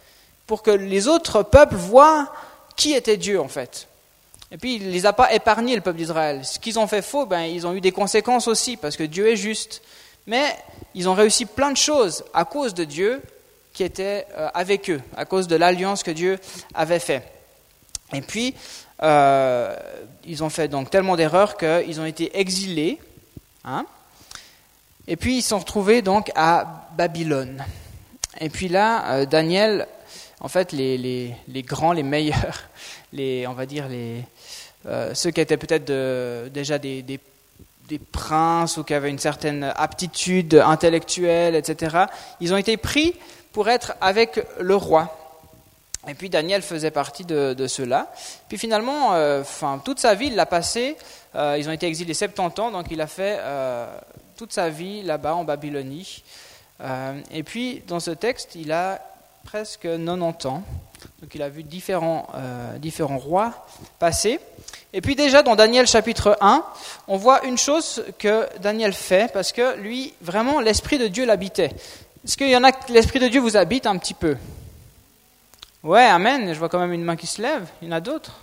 pour 0.47 0.63
que 0.63 0.71
les 0.71 1.07
autres 1.07 1.43
peuples 1.43 1.75
voient 1.75 2.31
qui 2.75 2.93
était 2.93 3.17
Dieu 3.17 3.39
en 3.39 3.47
fait. 3.47 3.87
Et 4.51 4.57
puis 4.57 4.75
il 4.75 4.87
ne 4.87 4.91
les 4.91 5.05
a 5.05 5.13
pas 5.13 5.33
épargnés, 5.33 5.75
le 5.75 5.81
peuple 5.81 5.97
d'Israël. 5.97 6.43
Ce 6.43 6.59
qu'ils 6.59 6.79
ont 6.79 6.87
fait 6.87 7.01
faux, 7.01 7.25
ben, 7.25 7.41
ils 7.41 7.65
ont 7.65 7.73
eu 7.73 7.81
des 7.81 7.91
conséquences 7.91 8.47
aussi, 8.47 8.75
parce 8.75 8.97
que 8.97 9.03
Dieu 9.03 9.27
est 9.29 9.37
juste. 9.37 9.81
Mais 10.27 10.55
ils 10.93 11.07
ont 11.07 11.13
réussi 11.13 11.45
plein 11.45 11.71
de 11.71 11.77
choses 11.77 12.23
à 12.33 12.45
cause 12.45 12.73
de 12.73 12.83
Dieu 12.83 13.21
qui 13.73 13.83
était 13.83 14.27
euh, 14.37 14.49
avec 14.53 14.89
eux, 14.89 15.01
à 15.15 15.25
cause 15.25 15.47
de 15.47 15.55
l'alliance 15.55 16.03
que 16.03 16.11
Dieu 16.11 16.37
avait 16.73 16.99
faite. 16.99 17.23
Et 18.13 18.21
puis, 18.21 18.55
euh, 19.03 19.75
ils 20.25 20.43
ont 20.43 20.49
fait 20.49 20.67
donc 20.67 20.89
tellement 20.89 21.15
d'erreurs 21.15 21.57
qu'ils 21.57 21.99
ont 21.99 22.05
été 22.05 22.39
exilés. 22.39 22.99
Hein, 23.63 23.85
et 25.07 25.15
puis 25.15 25.37
ils 25.37 25.41
sont 25.41 25.59
retrouvés 25.59 26.01
donc 26.01 26.31
à 26.35 26.87
Babylone. 26.95 27.63
Et 28.39 28.49
puis 28.49 28.67
là, 28.67 29.13
euh, 29.13 29.25
Daniel, 29.25 29.87
en 30.39 30.47
fait, 30.47 30.71
les, 30.71 30.97
les, 30.97 31.61
grands, 31.63 31.91
les 31.93 32.03
meilleurs, 32.03 32.63
les, 33.13 33.45
on 33.47 33.53
va 33.53 33.65
dire 33.65 33.87
les, 33.87 34.23
euh, 34.85 35.13
ceux 35.13 35.31
qui 35.31 35.41
étaient 35.41 35.57
peut-être 35.57 35.85
déjà 36.49 36.77
des, 36.77 37.01
des, 37.01 37.19
princes 38.13 38.77
ou 38.77 38.85
qui 38.85 38.93
avaient 38.93 39.09
une 39.09 39.19
certaine 39.19 39.73
aptitude 39.75 40.55
intellectuelle, 40.55 41.55
etc., 41.55 42.05
ils 42.39 42.53
ont 42.53 42.57
été 42.57 42.77
pris 42.77 43.13
pour 43.51 43.67
être 43.67 43.95
avec 43.99 44.39
le 44.61 44.77
roi. 44.77 45.20
Et 46.07 46.15
puis 46.15 46.29
Daniel 46.29 46.63
faisait 46.63 46.91
partie 46.91 47.25
de, 47.25 47.53
de 47.53 47.67
ceux-là. 47.67 48.11
Puis 48.49 48.57
finalement, 48.57 49.13
euh, 49.13 49.43
toute 49.85 49.99
sa 49.99 50.15
vie, 50.15 50.27
il 50.27 50.35
l'a 50.35 50.47
passé. 50.47 50.97
Euh, 51.35 51.57
ils 51.59 51.69
ont 51.69 51.71
été 51.71 51.85
exilés 51.85 52.15
70 52.15 52.59
ans, 52.59 52.71
donc 52.71 52.87
il 52.89 52.99
a 53.01 53.07
fait 53.07 53.37
euh, 53.39 53.85
toute 54.35 54.51
sa 54.51 54.69
vie 54.69 55.03
là-bas 55.03 55.35
en 55.35 55.43
Babylonie. 55.43 56.23
et 57.31 57.43
puis 57.43 57.83
dans 57.87 57.99
ce 57.99 58.11
texte, 58.11 58.55
il 58.55 58.71
a 58.71 58.99
presque 59.43 59.83
90 59.83 60.47
ans. 60.47 60.63
Donc 61.21 61.35
il 61.35 61.41
a 61.43 61.49
vu 61.49 61.63
différents, 61.63 62.27
différents 62.79 63.19
rois 63.19 63.67
passer. 63.99 64.39
Et 64.93 65.01
puis 65.01 65.15
déjà 65.15 65.43
dans 65.43 65.55
Daniel 65.55 65.85
chapitre 65.85 66.37
1, 66.41 66.63
on 67.07 67.17
voit 67.17 67.45
une 67.45 67.57
chose 67.57 68.03
que 68.17 68.47
Daniel 68.59 68.93
fait, 68.93 69.31
parce 69.31 69.51
que 69.51 69.77
lui, 69.77 70.13
vraiment, 70.21 70.59
l'Esprit 70.59 70.97
de 70.97 71.07
Dieu 71.07 71.25
l'habitait. 71.25 71.71
Est-ce 72.25 72.37
qu'il 72.37 72.49
y 72.49 72.57
en 72.57 72.63
a 72.63 72.71
que 72.71 72.91
l'Esprit 72.91 73.19
de 73.19 73.27
Dieu 73.27 73.39
vous 73.39 73.57
habite 73.57 73.85
un 73.85 73.97
petit 73.97 74.15
peu? 74.15 74.35
Ouais, 75.83 76.05
amen. 76.05 76.53
Je 76.53 76.59
vois 76.59 76.69
quand 76.69 76.79
même 76.79 76.93
une 76.93 77.03
main 77.03 77.15
qui 77.15 77.27
se 77.27 77.41
lève. 77.41 77.67
Il 77.81 77.87
y 77.87 77.91
en 77.91 77.95
a 77.95 77.99
d'autres. 77.99 78.39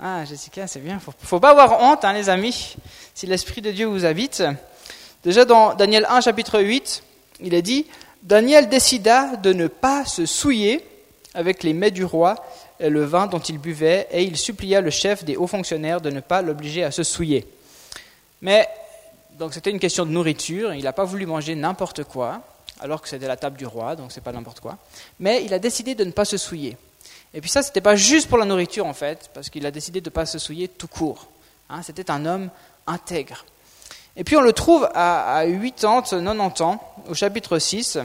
Ah, 0.00 0.24
Jessica, 0.24 0.66
c'est 0.66 0.80
bien. 0.80 0.98
Faut, 0.98 1.38
pas 1.38 1.50
avoir 1.50 1.80
honte, 1.80 2.04
hein, 2.04 2.12
les 2.12 2.28
amis, 2.28 2.76
si 3.14 3.26
l'Esprit 3.26 3.60
de 3.60 3.70
Dieu 3.70 3.86
vous 3.86 4.04
habite. 4.04 4.42
Déjà 5.22 5.44
dans 5.44 5.74
Daniel 5.74 6.06
1, 6.08 6.20
chapitre 6.22 6.60
8, 6.60 7.02
il 7.40 7.54
est 7.54 7.62
dit 7.62 7.86
Daniel 8.22 8.68
décida 8.68 9.36
de 9.36 9.52
ne 9.52 9.68
pas 9.68 10.04
se 10.04 10.26
souiller 10.26 10.84
avec 11.34 11.62
les 11.62 11.72
mets 11.72 11.90
du 11.90 12.04
roi 12.04 12.34
et 12.80 12.90
le 12.90 13.04
vin 13.04 13.28
dont 13.28 13.38
il 13.38 13.58
buvait, 13.58 14.08
et 14.10 14.24
il 14.24 14.36
supplia 14.36 14.80
le 14.80 14.90
chef 14.90 15.24
des 15.24 15.36
hauts 15.36 15.46
fonctionnaires 15.46 16.00
de 16.00 16.10
ne 16.10 16.18
pas 16.18 16.42
l'obliger 16.42 16.82
à 16.82 16.90
se 16.90 17.04
souiller. 17.04 17.46
Mais, 18.40 18.68
donc 19.38 19.54
c'était 19.54 19.70
une 19.70 19.78
question 19.78 20.04
de 20.04 20.10
nourriture, 20.10 20.74
il 20.74 20.82
n'a 20.82 20.92
pas 20.92 21.04
voulu 21.04 21.26
manger 21.26 21.54
n'importe 21.54 22.02
quoi 22.02 22.40
alors 22.82 23.00
que 23.00 23.08
c'était 23.08 23.28
la 23.28 23.36
table 23.36 23.56
du 23.56 23.64
roi, 23.64 23.96
donc 23.96 24.12
c'est 24.12 24.20
pas 24.20 24.32
n'importe 24.32 24.60
quoi. 24.60 24.76
Mais 25.20 25.44
il 25.44 25.54
a 25.54 25.58
décidé 25.58 25.94
de 25.94 26.04
ne 26.04 26.10
pas 26.10 26.24
se 26.24 26.36
souiller. 26.36 26.76
Et 27.32 27.40
puis 27.40 27.48
ça, 27.48 27.62
c'était 27.62 27.80
pas 27.80 27.96
juste 27.96 28.28
pour 28.28 28.38
la 28.38 28.44
nourriture 28.44 28.86
en 28.86 28.92
fait, 28.92 29.30
parce 29.32 29.48
qu'il 29.48 29.64
a 29.64 29.70
décidé 29.70 30.00
de 30.00 30.10
ne 30.10 30.12
pas 30.12 30.26
se 30.26 30.38
souiller 30.38 30.68
tout 30.68 30.88
court. 30.88 31.28
Hein, 31.70 31.82
c'était 31.82 32.10
un 32.10 32.26
homme 32.26 32.50
intègre. 32.86 33.44
Et 34.16 34.24
puis 34.24 34.36
on 34.36 34.40
le 34.40 34.52
trouve 34.52 34.88
à, 34.94 35.36
à 35.36 35.46
80, 35.46 36.02
90 36.02 36.62
ans, 36.62 36.94
au 37.08 37.14
chapitre 37.14 37.58
6. 37.58 37.98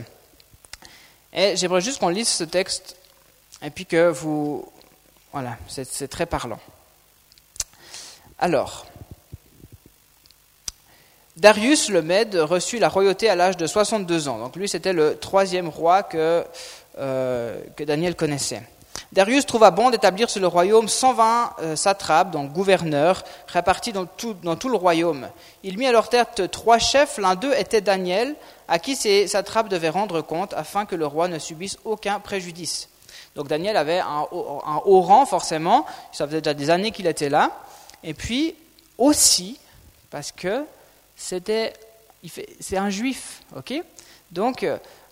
Et 1.34 1.56
j'aimerais 1.58 1.82
juste 1.82 2.00
qu'on 2.00 2.10
lise 2.10 2.30
ce 2.30 2.44
texte, 2.44 2.96
et 3.62 3.70
puis 3.70 3.86
que 3.86 4.10
vous... 4.10 4.66
Voilà, 5.34 5.58
c'est 5.68 6.08
très 6.08 6.26
parlant. 6.26 6.60
Alors, 8.40 8.86
Darius 11.38 11.90
le 11.90 12.02
Mède 12.02 12.36
reçut 12.36 12.80
la 12.80 12.90
royauté 12.90 13.30
à 13.30 13.36
l'âge 13.36 13.58
de 13.58 13.68
62 13.68 14.28
ans. 14.28 14.40
Donc 14.40 14.56
lui, 14.56 14.68
c'était 14.68 14.92
le 14.92 15.18
troisième 15.18 15.70
roi 15.70 16.02
que, 16.02 16.44
euh, 16.98 17.62
que 17.76 17.84
Daniel 17.84 18.16
connaissait. 18.16 18.64
Darius 19.12 19.46
trouva 19.46 19.70
bon 19.70 19.92
d'établir 19.92 20.32
sur 20.32 20.42
le 20.42 20.48
royaume 20.48 20.88
120 20.88 21.54
euh, 21.60 21.76
satrapes, 21.76 22.32
donc 22.32 22.54
gouverneurs, 22.54 23.24
répartis 23.48 23.94
dans 23.94 24.08
tout, 24.08 24.34
dans 24.42 24.56
tout, 24.56 24.68
le 24.68 24.78
royaume. 24.78 25.30
Il 25.62 25.78
mit 25.78 25.86
à 25.86 25.92
leur 25.92 26.10
tête 26.10 26.50
trois 26.50 26.80
chefs, 26.80 27.20
l'un 27.20 27.36
d'eux 27.36 27.54
était 27.56 27.82
Daniel, 27.82 28.36
à 28.68 28.80
qui 28.80 28.96
ces 28.96 29.28
satrapes 29.28 29.70
devaient 29.70 29.90
rendre 29.90 30.22
compte 30.22 30.56
afin 30.56 30.86
que 30.88 30.96
le 30.96 31.06
roi 31.06 31.28
ne 31.28 31.38
subisse 31.38 31.78
aucun 31.86 32.20
préjudice. 32.20 32.90
Donc 33.36 33.48
Daniel 33.48 33.78
avait 33.78 34.00
un, 34.00 34.26
un 34.66 34.82
haut 34.86 35.02
rang, 35.02 35.28
forcément, 35.28 35.86
ça 36.12 36.26
faisait 36.26 36.42
déjà 36.42 36.56
des 36.56 36.72
années 36.72 36.92
qu'il 36.92 37.06
était 37.06 37.30
là, 37.30 37.52
et 38.04 38.16
puis 38.16 38.56
aussi 38.98 39.60
parce 40.10 40.32
que 40.32 40.66
c'était, 41.18 41.74
c'est 42.60 42.78
un 42.78 42.90
juif, 42.90 43.42
ok? 43.58 43.74
Donc, 44.32 44.66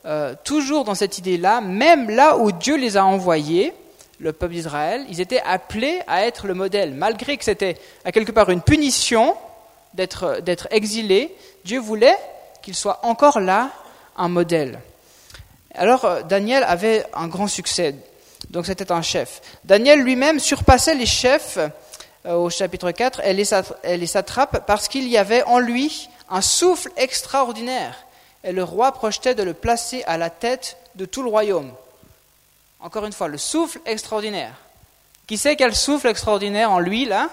euh, 0.05 0.35
toujours 0.43 0.83
dans 0.85 0.95
cette 0.95 1.17
idée-là, 1.17 1.59
même 1.61 2.09
là 2.09 2.37
où 2.37 2.51
Dieu 2.51 2.77
les 2.77 2.95
a 2.95 3.05
envoyés, 3.05 3.73
le 4.19 4.31
peuple 4.31 4.53
d'Israël, 4.53 5.05
ils 5.09 5.19
étaient 5.19 5.41
appelés 5.41 6.01
à 6.07 6.25
être 6.25 6.47
le 6.47 6.53
modèle. 6.53 6.93
Malgré 6.93 7.35
que 7.37 7.43
c'était 7.43 7.77
à 8.05 8.11
quelque 8.11 8.31
part 8.31 8.49
une 8.49 8.61
punition 8.61 9.35
d'être, 9.93 10.41
d'être 10.41 10.67
exilés, 10.71 11.35
Dieu 11.65 11.79
voulait 11.79 12.17
qu'ils 12.61 12.75
soient 12.75 12.99
encore 13.03 13.39
là, 13.39 13.71
un 14.15 14.29
modèle. 14.29 14.79
Alors, 15.73 16.05
euh, 16.05 16.21
Daniel 16.21 16.63
avait 16.63 17.05
un 17.13 17.27
grand 17.27 17.47
succès, 17.47 17.95
donc 18.49 18.65
c'était 18.65 18.91
un 18.91 19.01
chef. 19.01 19.41
Daniel 19.65 19.99
lui-même 19.99 20.39
surpassait 20.39 20.95
les 20.95 21.05
chefs 21.05 21.57
euh, 21.57 21.67
au 22.27 22.49
chapitre 22.49 22.91
4, 22.91 23.21
elle 23.23 23.37
les 23.37 24.07
s'attrape 24.07 24.65
parce 24.65 24.87
qu'il 24.87 25.07
y 25.07 25.17
avait 25.17 25.43
en 25.43 25.59
lui 25.59 26.09
un 26.29 26.41
souffle 26.41 26.91
extraordinaire, 26.97 28.05
et 28.43 28.51
le 28.51 28.63
roi 28.63 28.91
projetait 28.91 29.35
de 29.35 29.43
le 29.43 29.53
placer 29.53 30.03
à 30.05 30.17
la 30.17 30.29
tête 30.29 30.77
de 30.95 31.05
tout 31.05 31.23
le 31.23 31.29
royaume. 31.29 31.71
Encore 32.79 33.05
une 33.05 33.13
fois, 33.13 33.27
le 33.27 33.37
souffle 33.37 33.79
extraordinaire. 33.85 34.53
Qui 35.27 35.37
sait 35.37 35.55
quel 35.55 35.75
souffle 35.75 36.07
extraordinaire 36.07 36.71
en 36.71 36.79
lui, 36.79 37.05
là? 37.05 37.29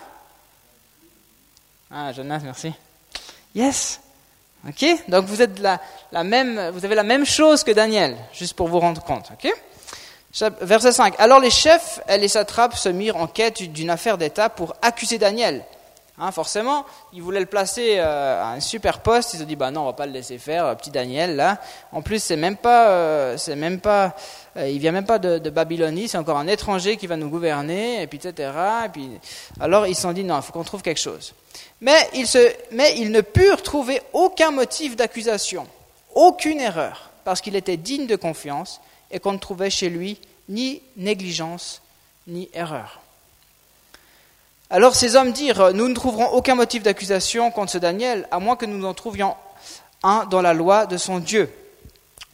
Ah, 1.91 2.13
Jonas, 2.13 2.41
merci. 2.43 2.73
Yes 3.55 4.01
Ok 4.67 4.85
Donc 5.09 5.27
vous, 5.27 5.43
êtes 5.43 5.59
la, 5.59 5.81
la 6.13 6.25
même, 6.25 6.71
vous 6.71 6.85
avez 6.85 6.95
la 6.95 7.03
même 7.03 7.27
chose 7.27 7.65
que 7.65 7.73
Daniel, 7.73 8.17
juste 8.33 8.55
pour 8.55 8.69
vous 8.69 8.79
rendre 8.81 9.03
compte. 9.03 9.31
Ok? 9.33 9.53
Verset 10.33 10.93
5. 10.93 11.15
Alors 11.19 11.41
les 11.41 11.51
chefs 11.51 12.01
et 12.09 12.17
les 12.17 12.29
satrapes 12.29 12.77
se 12.77 12.89
mirent 12.89 13.17
en 13.17 13.27
quête 13.27 13.63
d'une 13.63 13.91
affaire 13.91 14.17
d'État 14.17 14.49
pour 14.49 14.75
accuser 14.81 15.19
Daniel. 15.19 15.63
Hein, 16.19 16.31
forcément, 16.31 16.85
ils 17.13 17.23
voulaient 17.23 17.41
le 17.41 17.47
placer 17.47 17.97
euh, 17.97 18.43
à 18.43 18.49
un 18.51 18.61
super 18.61 19.01
poste. 19.01 19.35
Ils 19.35 19.41
se 19.41 19.45
dit, 19.45 19.57
bah 19.57 19.71
non, 19.71 19.83
on 19.83 19.87
va 19.87 19.93
pas 19.93 20.07
le 20.07 20.13
laisser 20.13 20.39
faire, 20.39 20.67
euh, 20.67 20.75
petit 20.75 20.91
Daniel 20.91 21.37
là. 21.37 21.59
En 21.91 22.01
plus, 22.01 22.23
c'est 22.23 22.37
même 22.37 22.57
pas, 22.57 22.91
euh, 22.91 23.37
c'est 23.37 23.57
même 23.57 23.81
pas, 23.81 24.15
il 24.57 24.79
vient 24.79 24.93
même 24.93 25.07
pas 25.07 25.19
de, 25.19 25.39
de 25.39 25.51
Babylonie. 25.51 26.09
C'est 26.09 26.19
encore 26.19 26.39
un 26.39 26.47
étranger 26.47 26.97
qui 26.97 27.07
va 27.07 27.17
nous 27.17 27.29
gouverner, 27.29 28.03
et 28.03 28.07
puis 28.07 28.19
etc. 28.23 28.53
Et 28.87 28.89
puis, 28.89 29.11
alors 29.61 29.87
ils 29.87 29.95
se 29.95 30.03
sont 30.03 30.13
dit, 30.13 30.25
non, 30.25 30.37
il 30.37 30.43
faut 30.43 30.53
qu'on 30.53 30.65
trouve 30.65 30.83
quelque 30.83 31.01
chose. 31.01 31.35
Mais 31.81 32.09
ils 32.15 32.27
se, 32.27 32.53
mais 32.71 32.95
ils 32.99 33.11
ne 33.11 33.21
purent 33.21 33.63
trouver 33.63 34.01
aucun 34.13 34.51
motif 34.51 34.97
d'accusation, 34.97 35.67
aucune 36.15 36.61
erreur, 36.61 37.11
parce 37.25 37.41
qu'il 37.41 37.57
était 37.57 37.77
digne 37.77 38.07
de 38.07 38.17
confiance 38.17 38.81
et 39.13 39.21
qu'on 39.21 39.33
ne 39.33 39.39
trouvait 39.39 39.71
chez 39.71 39.89
lui 39.89 40.19
ni 40.49 40.83
négligence 40.97 41.83
ni 42.27 42.49
erreur. 42.55 43.01
Alors 44.71 44.95
ces 44.95 45.17
hommes 45.17 45.33
dirent, 45.33 45.73
nous 45.75 45.89
ne 45.89 45.95
trouverons 45.95 46.29
aucun 46.29 46.55
motif 46.55 46.83
d'accusation 46.83 47.51
contre 47.51 47.73
ce 47.73 47.79
Daniel, 47.79 48.27
à 48.31 48.39
moins 48.39 48.57
que 48.57 48.67
nous 48.67 48.87
en 48.87 48.95
trouvions 48.95 49.37
un 50.03 50.25
dans 50.25 50.41
la 50.41 50.55
loi 50.55 50.87
de 50.87 50.97
son 50.97 51.19
Dieu. 51.19 51.53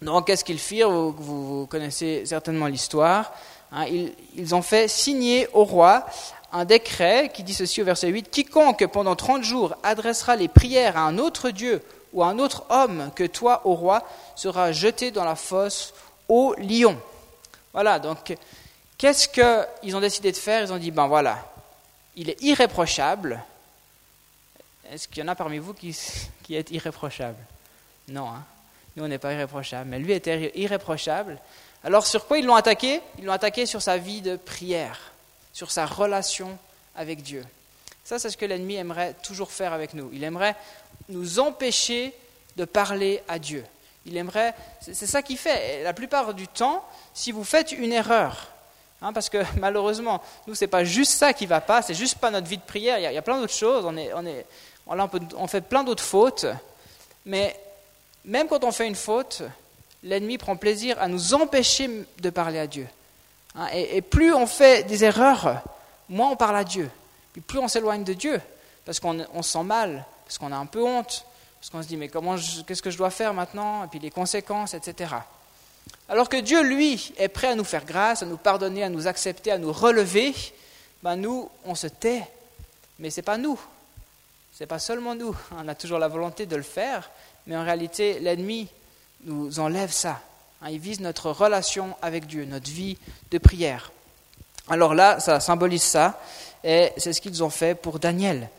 Donc 0.02 0.28
qu'est-ce 0.28 0.44
qu'ils 0.44 0.60
firent? 0.60 0.90
Vous, 0.90 1.66
connaissez 1.66 2.24
certainement 2.24 2.66
l'histoire. 2.66 3.32
Hein. 3.72 3.86
ils, 3.86 4.12
ils, 4.36 4.54
ont 4.54 4.62
fait 4.62 4.88
signer 4.88 5.48
au 5.52 5.64
roi 5.64 6.06
un 6.52 6.64
décret 6.64 7.30
qui 7.34 7.42
dit 7.42 7.52
ceci 7.52 7.82
au 7.82 7.84
verset 7.84 8.08
8, 8.08 8.30
Quiconque 8.30 8.86
pendant 8.86 9.16
trente 9.16 9.42
jours 9.42 9.74
adressera 9.82 10.36
les 10.36 10.48
prières 10.48 10.96
à 10.96 11.00
un 11.00 11.18
autre 11.18 11.50
Dieu 11.50 11.82
ou 12.12 12.22
à 12.22 12.28
un 12.28 12.38
autre 12.38 12.64
homme 12.70 13.10
que 13.14 13.24
toi, 13.24 13.62
au 13.64 13.74
roi, 13.74 14.02
sera 14.34 14.72
jeté 14.72 15.10
dans 15.10 15.24
la 15.24 15.36
fosse 15.36 15.92
au 16.28 16.54
lion. 16.58 17.00
Voilà, 17.72 17.98
donc 17.98 18.34
qu'est-ce 18.96 19.28
qu'ils 19.28 19.96
ont 19.96 20.00
décidé 20.00 20.32
de 20.32 20.36
faire? 20.36 20.62
Ils 20.62 20.72
ont 20.72 20.78
dit, 20.78 20.90
ben 20.90 21.06
voilà, 21.06 21.44
il 22.16 22.30
est 22.30 22.42
irréprochable. 22.42 23.42
Est-ce 24.90 25.08
qu'il 25.08 25.22
y 25.22 25.26
en 25.26 25.28
a 25.28 25.34
parmi 25.34 25.58
vous 25.58 25.74
qui, 25.74 25.96
qui 26.42 26.54
est 26.54 26.70
irréprochable? 26.70 27.38
Non, 28.08 28.28
hein 28.28 28.44
nous 28.98 29.04
on 29.04 29.08
n'est 29.08 29.18
pas 29.18 29.32
irréprochable, 29.32 29.88
mais 29.88 29.98
lui 29.98 30.12
était 30.12 30.52
irréprochable. 30.56 31.38
Alors 31.84 32.06
sur 32.06 32.26
quoi 32.26 32.38
ils 32.38 32.44
l'ont 32.44 32.56
attaqué? 32.56 33.00
Ils 33.18 33.24
l'ont 33.24 33.32
attaqué 33.32 33.64
sur 33.64 33.80
sa 33.80 33.96
vie 33.96 34.20
de 34.20 34.36
prière, 34.36 35.12
sur 35.52 35.70
sa 35.70 35.86
relation 35.86 36.58
avec 36.96 37.22
Dieu. 37.22 37.44
Ça, 38.04 38.18
c'est 38.18 38.30
ce 38.30 38.36
que 38.36 38.46
l'ennemi 38.46 38.74
aimerait 38.74 39.14
toujours 39.22 39.52
faire 39.52 39.72
avec 39.72 39.94
nous. 39.94 40.10
Il 40.12 40.24
aimerait 40.24 40.56
nous 41.08 41.38
empêcher 41.38 42.12
de 42.56 42.64
parler 42.64 43.22
à 43.28 43.38
Dieu. 43.38 43.64
Il 44.08 44.16
aimerait, 44.16 44.54
c'est 44.80 45.06
ça 45.06 45.20
qu'il 45.20 45.36
fait. 45.36 45.80
Et 45.80 45.82
la 45.82 45.92
plupart 45.92 46.32
du 46.32 46.48
temps, 46.48 46.82
si 47.12 47.30
vous 47.30 47.44
faites 47.44 47.72
une 47.72 47.92
erreur, 47.92 48.48
hein, 49.02 49.12
parce 49.12 49.28
que 49.28 49.38
malheureusement, 49.58 50.22
nous, 50.46 50.54
c'est 50.54 50.66
pas 50.66 50.82
juste 50.84 51.12
ça 51.12 51.34
qui 51.34 51.44
va 51.44 51.60
pas, 51.60 51.82
c'est 51.82 51.94
juste 51.94 52.16
pas 52.18 52.30
notre 52.30 52.46
vie 52.46 52.56
de 52.56 52.62
prière. 52.62 52.98
Il 52.98 53.02
y 53.02 53.18
a, 53.18 53.22
plein 53.22 53.38
d'autres 53.38 53.52
choses. 53.52 53.84
On 53.84 53.96
est, 53.96 54.10
on 54.14 54.24
est, 54.24 54.46
fait 55.48 55.60
plein 55.60 55.84
d'autres 55.84 56.02
fautes, 56.02 56.46
mais 57.26 57.54
même 58.24 58.48
quand 58.48 58.64
on 58.64 58.72
fait 58.72 58.86
une 58.86 58.94
faute, 58.94 59.42
l'ennemi 60.02 60.38
prend 60.38 60.56
plaisir 60.56 60.96
à 61.00 61.06
nous 61.06 61.34
empêcher 61.34 62.06
de 62.18 62.30
parler 62.30 62.58
à 62.58 62.66
Dieu. 62.66 62.86
Hein, 63.54 63.66
et, 63.74 64.00
plus 64.00 64.32
on 64.32 64.46
fait 64.46 64.84
des 64.84 65.04
erreurs, 65.04 65.62
moins 66.08 66.30
on 66.30 66.36
parle 66.36 66.56
à 66.56 66.64
Dieu. 66.64 66.90
Puis 67.32 67.42
plus 67.42 67.58
on 67.58 67.68
s'éloigne 67.68 68.04
de 68.04 68.14
Dieu, 68.14 68.40
parce 68.86 69.00
qu'on 69.00 69.22
on 69.34 69.42
se 69.42 69.50
sent 69.50 69.64
mal, 69.64 70.06
parce 70.24 70.38
qu'on 70.38 70.50
a 70.50 70.56
un 70.56 70.66
peu 70.66 70.82
honte, 70.82 71.26
parce 71.60 71.70
qu'on 71.70 71.82
se 71.82 71.88
dit, 71.88 71.96
mais 71.96 72.08
comment, 72.08 72.36
qu'est-ce 72.66 72.82
que 72.82 72.90
je 72.90 72.98
dois 72.98 73.10
faire 73.10 73.34
maintenant 73.34 73.84
Et 73.84 73.88
puis 73.88 73.98
les 73.98 74.10
conséquences, 74.10 74.74
etc. 74.74 75.14
Alors 76.08 76.28
que 76.28 76.36
Dieu, 76.36 76.62
lui, 76.62 77.12
est 77.18 77.28
prêt 77.28 77.48
à 77.48 77.54
nous 77.54 77.64
faire 77.64 77.84
grâce, 77.84 78.22
à 78.22 78.26
nous 78.26 78.36
pardonner, 78.36 78.84
à 78.84 78.88
nous 78.88 79.06
accepter, 79.06 79.50
à 79.50 79.58
nous 79.58 79.72
relever, 79.72 80.34
ben 81.02 81.16
nous, 81.16 81.50
on 81.64 81.74
se 81.74 81.86
tait. 81.86 82.22
Mais 82.98 83.10
ce 83.10 83.16
n'est 83.16 83.24
pas 83.24 83.38
nous. 83.38 83.58
Ce 84.54 84.62
n'est 84.62 84.66
pas 84.66 84.78
seulement 84.78 85.14
nous. 85.14 85.36
On 85.56 85.68
a 85.68 85.74
toujours 85.74 85.98
la 85.98 86.08
volonté 86.08 86.46
de 86.46 86.56
le 86.56 86.62
faire, 86.62 87.10
mais 87.46 87.56
en 87.56 87.64
réalité, 87.64 88.18
l'ennemi 88.20 88.68
nous 89.24 89.60
enlève 89.60 89.92
ça. 89.92 90.20
Hein, 90.62 90.70
il 90.70 90.78
vise 90.78 91.00
notre 91.00 91.30
relation 91.30 91.96
avec 92.02 92.26
Dieu, 92.26 92.44
notre 92.44 92.70
vie 92.70 92.98
de 93.30 93.38
prière. 93.38 93.92
Alors 94.68 94.94
là, 94.94 95.20
ça 95.20 95.40
symbolise 95.40 95.82
ça, 95.82 96.20
et 96.64 96.92
c'est 96.96 97.12
ce 97.12 97.20
qu'ils 97.20 97.42
ont 97.42 97.50
fait 97.50 97.74
pour 97.74 97.98
Daniel. 97.98 98.50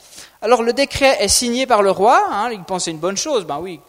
Alors 0.41 0.63
le 0.63 0.73
décret 0.73 1.17
est 1.19 1.27
signé 1.27 1.67
par 1.67 1.81
le 1.81 1.91
roi, 1.91 2.21
hein, 2.31 2.49
il 2.51 2.63
pensait 2.63 2.91
une 2.91 2.99
bonne 2.99 3.17
chose, 3.17 3.45
ben 3.45 3.59
oui, 3.59 3.79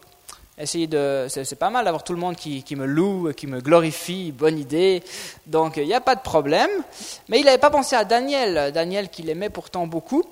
essayer 0.57 0.87
de, 0.87 1.27
c'est 1.29 1.55
pas 1.55 1.69
mal 1.69 1.85
d'avoir 1.85 2.03
tout 2.03 2.13
le 2.13 2.19
monde 2.19 2.35
qui, 2.35 2.63
qui, 2.63 2.75
me 2.75 2.85
loue, 2.85 3.31
qui 3.33 3.47
me 3.47 3.61
glorifie, 3.61 4.31
bonne 4.31 4.59
idée, 4.59 5.03
donc 5.47 5.77
il 5.77 5.85
n'y 5.85 5.93
a 5.93 6.01
pas 6.01 6.15
de 6.15 6.21
problème. 6.21 6.69
Mais 7.29 7.39
il 7.39 7.45
n'avait 7.45 7.57
pas 7.57 7.69
pensé 7.69 7.95
à 7.95 8.05
Daniel, 8.05 8.71
Daniel 8.71 9.09
qu'il 9.09 9.29
aimait 9.29 9.49
pourtant 9.49 9.87
beaucoup. 9.87 10.23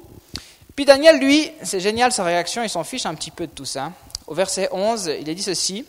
Puis 0.75 0.85
Daniel, 0.85 1.19
lui, 1.19 1.51
c'est 1.63 1.79
génial 1.79 2.11
sa 2.11 2.23
réaction, 2.23 2.63
il 2.63 2.69
s'en 2.69 2.83
fiche 2.83 3.05
un 3.05 3.15
petit 3.15 3.31
peu 3.31 3.47
de 3.47 3.51
tout 3.51 3.65
ça. 3.65 3.91
Au 4.27 4.33
verset 4.33 4.69
11, 4.71 5.11
il 5.19 5.29
a 5.29 5.33
dit 5.33 5.43
ceci. 5.43 5.85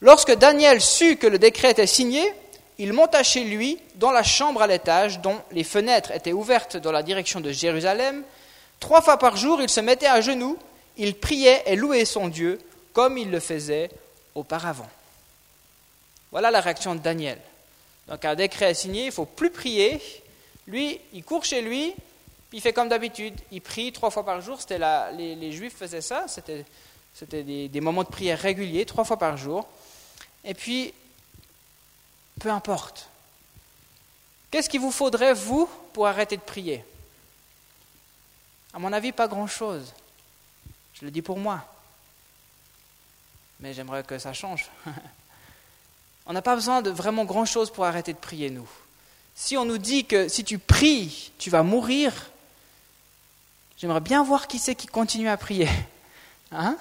Lorsque 0.00 0.34
Daniel 0.34 0.80
sut 0.80 1.16
que 1.16 1.26
le 1.26 1.38
décret 1.38 1.72
était 1.72 1.86
signé, 1.86 2.32
il 2.78 2.92
monta 2.92 3.22
chez 3.22 3.44
lui 3.44 3.78
dans 3.96 4.10
la 4.10 4.22
chambre 4.22 4.62
à 4.62 4.66
l'étage 4.66 5.20
dont 5.20 5.40
les 5.50 5.64
fenêtres 5.64 6.10
étaient 6.10 6.32
ouvertes 6.32 6.76
dans 6.76 6.92
la 6.92 7.02
direction 7.02 7.40
de 7.40 7.52
Jérusalem. 7.52 8.24
Trois 8.80 9.02
fois 9.02 9.18
par 9.18 9.36
jour, 9.36 9.60
il 9.60 9.68
se 9.68 9.80
mettait 9.80 10.06
à 10.06 10.20
genoux, 10.20 10.58
il 10.96 11.14
priait 11.14 11.62
et 11.66 11.76
louait 11.76 12.04
son 12.04 12.28
Dieu 12.28 12.58
comme 12.92 13.18
il 13.18 13.30
le 13.30 13.40
faisait 13.40 13.90
auparavant. 14.34 14.88
Voilà 16.30 16.50
la 16.50 16.60
réaction 16.60 16.94
de 16.94 17.00
Daniel. 17.00 17.38
Donc 18.08 18.24
un 18.24 18.34
décret 18.34 18.70
est 18.70 18.74
signé, 18.74 19.02
il 19.02 19.06
ne 19.06 19.12
faut 19.12 19.26
plus 19.26 19.50
prier. 19.50 20.00
Lui, 20.66 20.98
il 21.12 21.22
court 21.24 21.44
chez 21.44 21.60
lui, 21.60 21.94
il 22.52 22.60
fait 22.60 22.72
comme 22.72 22.88
d'habitude, 22.88 23.34
il 23.50 23.60
prie 23.60 23.92
trois 23.92 24.10
fois 24.10 24.24
par 24.24 24.40
jour. 24.40 24.60
C'était 24.60 24.80
les, 25.16 25.34
les, 25.34 25.52
Juifs 25.52 25.76
faisaient 25.76 26.00
ça, 26.00 26.26
c'était, 26.28 26.64
des, 27.42 27.68
des 27.68 27.80
moments 27.80 28.02
de 28.02 28.08
prière 28.08 28.38
réguliers, 28.38 28.86
trois 28.86 29.04
fois 29.04 29.18
par 29.18 29.36
jour. 29.36 29.66
Et 30.44 30.54
puis, 30.54 30.92
peu 32.40 32.50
importe. 32.50 33.08
Qu'est-ce 34.50 34.68
qu'il 34.68 34.80
vous 34.80 34.90
faudrait, 34.90 35.32
vous, 35.34 35.68
pour 35.92 36.06
arrêter 36.06 36.36
de 36.36 36.42
prier? 36.42 36.84
À 38.74 38.78
mon 38.78 38.92
avis, 38.92 39.12
pas 39.12 39.28
grand-chose. 39.28 39.92
Je 40.94 41.04
le 41.04 41.10
dis 41.10 41.22
pour 41.22 41.38
moi. 41.38 41.64
Mais 43.60 43.74
j'aimerais 43.74 44.02
que 44.02 44.18
ça 44.18 44.32
change. 44.32 44.70
on 46.26 46.32
n'a 46.32 46.42
pas 46.42 46.54
besoin 46.54 46.82
de 46.82 46.90
vraiment 46.90 47.24
grand-chose 47.24 47.70
pour 47.70 47.84
arrêter 47.84 48.12
de 48.12 48.18
prier, 48.18 48.50
nous. 48.50 48.68
Si 49.34 49.56
on 49.56 49.64
nous 49.64 49.78
dit 49.78 50.04
que 50.04 50.28
si 50.28 50.44
tu 50.44 50.58
pries, 50.58 51.32
tu 51.38 51.48
vas 51.48 51.62
mourir, 51.62 52.12
j'aimerais 53.78 54.00
bien 54.00 54.22
voir 54.22 54.46
qui 54.46 54.58
c'est 54.58 54.74
qui 54.74 54.86
continue 54.86 55.28
à 55.28 55.36
prier. 55.36 55.68
Hein? 56.54 56.76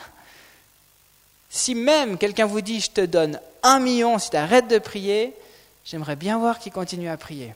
Si 1.52 1.76
même 1.76 2.18
quelqu'un 2.18 2.48
vous 2.48 2.62
dit 2.62 2.80
je 2.80 2.90
te 2.90 3.02
donne 3.02 3.40
un 3.62 3.80
million 3.80 4.18
si 4.18 4.32
tu 4.32 4.38
arrêtes 4.38 4.68
de 4.68 4.80
prier, 4.80 5.36
J'aimerais 5.84 6.16
bien 6.16 6.38
voir 6.38 6.60
qu'il 6.60 6.72
continue 6.72 7.10
à 7.10 7.18
prier. 7.18 7.54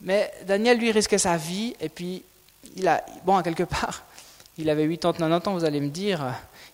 Mais 0.00 0.32
Daniel, 0.46 0.78
lui, 0.78 0.92
risquait 0.92 1.18
sa 1.18 1.36
vie, 1.36 1.74
et 1.80 1.88
puis, 1.88 2.22
il 2.76 2.88
a, 2.88 3.04
bon, 3.24 3.36
à 3.36 3.42
quelque 3.42 3.64
part, 3.64 4.04
il 4.58 4.70
avait 4.70 4.88
80, 4.88 5.28
90 5.28 5.48
ans, 5.48 5.54
vous 5.54 5.64
allez 5.64 5.80
me 5.80 5.88
dire, 5.88 6.24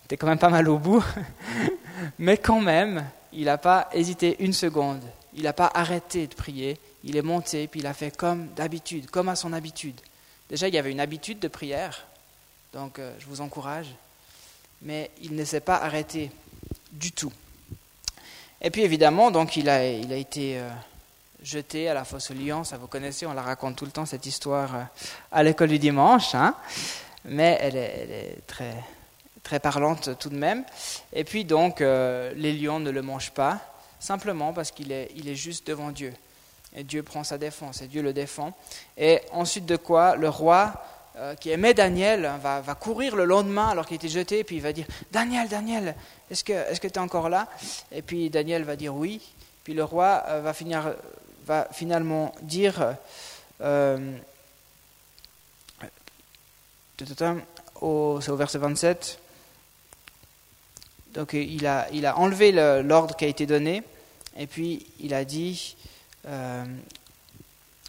il 0.02 0.04
était 0.06 0.16
quand 0.16 0.26
même 0.26 0.38
pas 0.38 0.50
mal 0.50 0.68
au 0.68 0.78
bout, 0.78 1.04
mais 2.18 2.36
quand 2.36 2.60
même, 2.60 3.04
il 3.32 3.44
n'a 3.44 3.58
pas 3.58 3.88
hésité 3.92 4.36
une 4.40 4.52
seconde, 4.52 5.02
il 5.34 5.42
n'a 5.42 5.52
pas 5.52 5.70
arrêté 5.74 6.26
de 6.26 6.34
prier, 6.34 6.78
il 7.02 7.16
est 7.16 7.22
monté, 7.22 7.66
puis 7.66 7.80
il 7.80 7.86
a 7.86 7.94
fait 7.94 8.16
comme 8.16 8.48
d'habitude, 8.54 9.10
comme 9.10 9.28
à 9.28 9.36
son 9.36 9.52
habitude. 9.52 10.00
Déjà, 10.48 10.68
il 10.68 10.74
y 10.74 10.78
avait 10.78 10.92
une 10.92 11.00
habitude 11.00 11.40
de 11.40 11.48
prière, 11.48 12.06
donc 12.72 12.98
euh, 12.98 13.12
je 13.18 13.26
vous 13.26 13.40
encourage, 13.40 13.88
mais 14.84 15.10
il 15.22 15.34
ne 15.34 15.44
s'est 15.44 15.60
pas 15.60 15.76
arrêté 15.76 16.30
du 16.92 17.12
tout. 17.12 17.32
Et 18.60 18.70
puis 18.70 18.82
évidemment, 18.82 19.30
donc 19.30 19.56
il 19.56 19.68
a, 19.68 19.84
été 19.84 20.58
euh, 20.58 20.68
jeté 21.42 21.88
à 21.88 21.94
la 21.94 22.04
fosse 22.04 22.30
au 22.30 22.34
lion, 22.34 22.64
ça 22.64 22.76
vous 22.76 22.86
connaissez, 22.86 23.26
on 23.26 23.34
la 23.34 23.42
raconte 23.42 23.76
tout 23.76 23.84
le 23.84 23.90
temps 23.90 24.06
cette 24.06 24.26
histoire 24.26 24.74
euh, 24.74 24.82
à 25.32 25.42
l'école 25.42 25.68
du 25.68 25.78
dimanche, 25.78 26.34
hein. 26.34 26.54
mais 27.24 27.58
elle 27.60 27.76
est, 27.76 28.38
très, 28.46 29.60
parlante 29.60 30.18
tout 30.18 30.30
de 30.30 30.36
même. 30.36 30.64
Et 31.12 31.24
puis 31.24 31.44
donc, 31.44 31.80
euh, 31.80 32.32
les 32.36 32.52
lions 32.52 32.80
ne 32.80 32.90
le 32.90 33.02
mangent 33.02 33.32
pas, 33.32 33.60
simplement 34.00 34.52
parce 34.52 34.70
qu'il 34.70 34.92
est, 34.92 35.10
est 35.14 35.34
juste 35.34 35.66
devant 35.66 35.90
Dieu. 35.90 36.14
Et 36.76 36.82
Dieu 36.82 37.02
prend 37.02 37.22
sa 37.22 37.38
défense, 37.38 37.82
et 37.82 37.86
Dieu 37.86 38.02
le 38.02 38.12
défend. 38.12 38.52
Et 38.96 39.20
ensuite 39.32 39.66
de 39.66 39.76
quoi, 39.76 40.16
le 40.16 40.28
roi 40.28 40.84
euh, 41.16 41.36
qui 41.36 41.50
aimait 41.50 41.74
Daniel 41.74 42.28
va, 42.42 42.60
va, 42.60 42.74
courir 42.74 43.14
le 43.14 43.24
lendemain 43.24 43.68
alors 43.68 43.86
qu'il 43.86 43.94
était 43.94 44.08
jeté, 44.08 44.42
puis 44.42 44.56
il 44.56 44.62
va 44.62 44.72
dire 44.72 44.86
Daniel, 45.12 45.48
Daniel, 45.48 45.94
est-ce 46.28 46.42
que 46.42 46.88
tu 46.88 46.94
es 46.94 46.98
encore 46.98 47.28
là? 47.28 47.48
Et 47.92 48.02
puis 48.02 48.30
Daniel 48.30 48.64
va 48.64 48.74
dire 48.74 48.92
oui. 48.96 49.20
Puis 49.62 49.74
le 49.74 49.84
roi 49.84 50.24
euh, 50.26 50.40
va, 50.40 50.52
finir, 50.52 50.92
va 51.46 51.68
finalement 51.70 52.34
dire 52.42 52.96
euh, 53.60 54.18
c'est 56.98 57.22
au 57.80 58.18
verset 58.36 58.58
27. 58.58 59.20
Donc 61.12 61.32
il 61.32 61.64
a, 61.64 61.86
il 61.92 62.06
a 62.06 62.18
enlevé 62.18 62.50
l'ordre 62.82 63.14
qui 63.14 63.24
a 63.24 63.28
été 63.28 63.46
donné, 63.46 63.84
et 64.36 64.48
puis 64.48 64.84
il 64.98 65.14
a 65.14 65.24
dit 65.24 65.76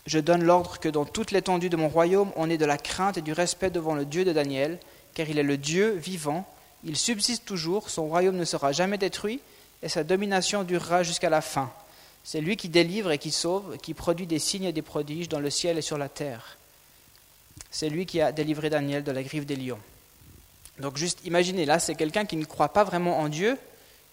je 0.05 0.19
donne 0.19 0.43
l'ordre 0.43 0.79
que 0.79 0.89
dans 0.89 1.05
toute 1.05 1.31
l'étendue 1.31 1.69
de 1.69 1.77
mon 1.77 1.89
royaume, 1.89 2.31
on 2.35 2.49
ait 2.49 2.57
de 2.57 2.65
la 2.65 2.77
crainte 2.77 3.17
et 3.17 3.21
du 3.21 3.33
respect 3.33 3.69
devant 3.69 3.95
le 3.95 4.05
Dieu 4.05 4.23
de 4.23 4.33
Daniel, 4.33 4.79
car 5.13 5.29
il 5.29 5.39
est 5.39 5.43
le 5.43 5.57
Dieu 5.57 5.91
vivant, 5.91 6.47
il 6.83 6.97
subsiste 6.97 7.45
toujours, 7.45 7.89
son 7.89 8.07
royaume 8.07 8.35
ne 8.35 8.45
sera 8.45 8.71
jamais 8.71 8.97
détruit, 8.97 9.39
et 9.81 9.89
sa 9.89 10.03
domination 10.03 10.63
durera 10.63 11.03
jusqu'à 11.03 11.29
la 11.29 11.41
fin. 11.41 11.71
C'est 12.23 12.41
lui 12.41 12.57
qui 12.57 12.69
délivre 12.69 13.11
et 13.11 13.17
qui 13.17 13.31
sauve, 13.31 13.77
qui 13.77 13.93
produit 13.93 14.27
des 14.27 14.39
signes 14.39 14.65
et 14.65 14.73
des 14.73 14.81
prodiges 14.81 15.29
dans 15.29 15.39
le 15.39 15.49
ciel 15.49 15.77
et 15.77 15.81
sur 15.81 15.97
la 15.97 16.09
terre. 16.09 16.57
C'est 17.71 17.89
lui 17.89 18.05
qui 18.05 18.21
a 18.21 18.31
délivré 18.31 18.69
Daniel 18.69 19.03
de 19.03 19.11
la 19.11 19.23
griffe 19.23 19.45
des 19.45 19.55
lions. 19.55 19.79
Donc 20.79 20.97
juste 20.97 21.19
imaginez, 21.25 21.65
là 21.65 21.79
c'est 21.79 21.95
quelqu'un 21.95 22.25
qui 22.25 22.35
ne 22.35 22.45
croit 22.45 22.73
pas 22.73 22.83
vraiment 22.83 23.19
en 23.19 23.29
Dieu 23.29 23.57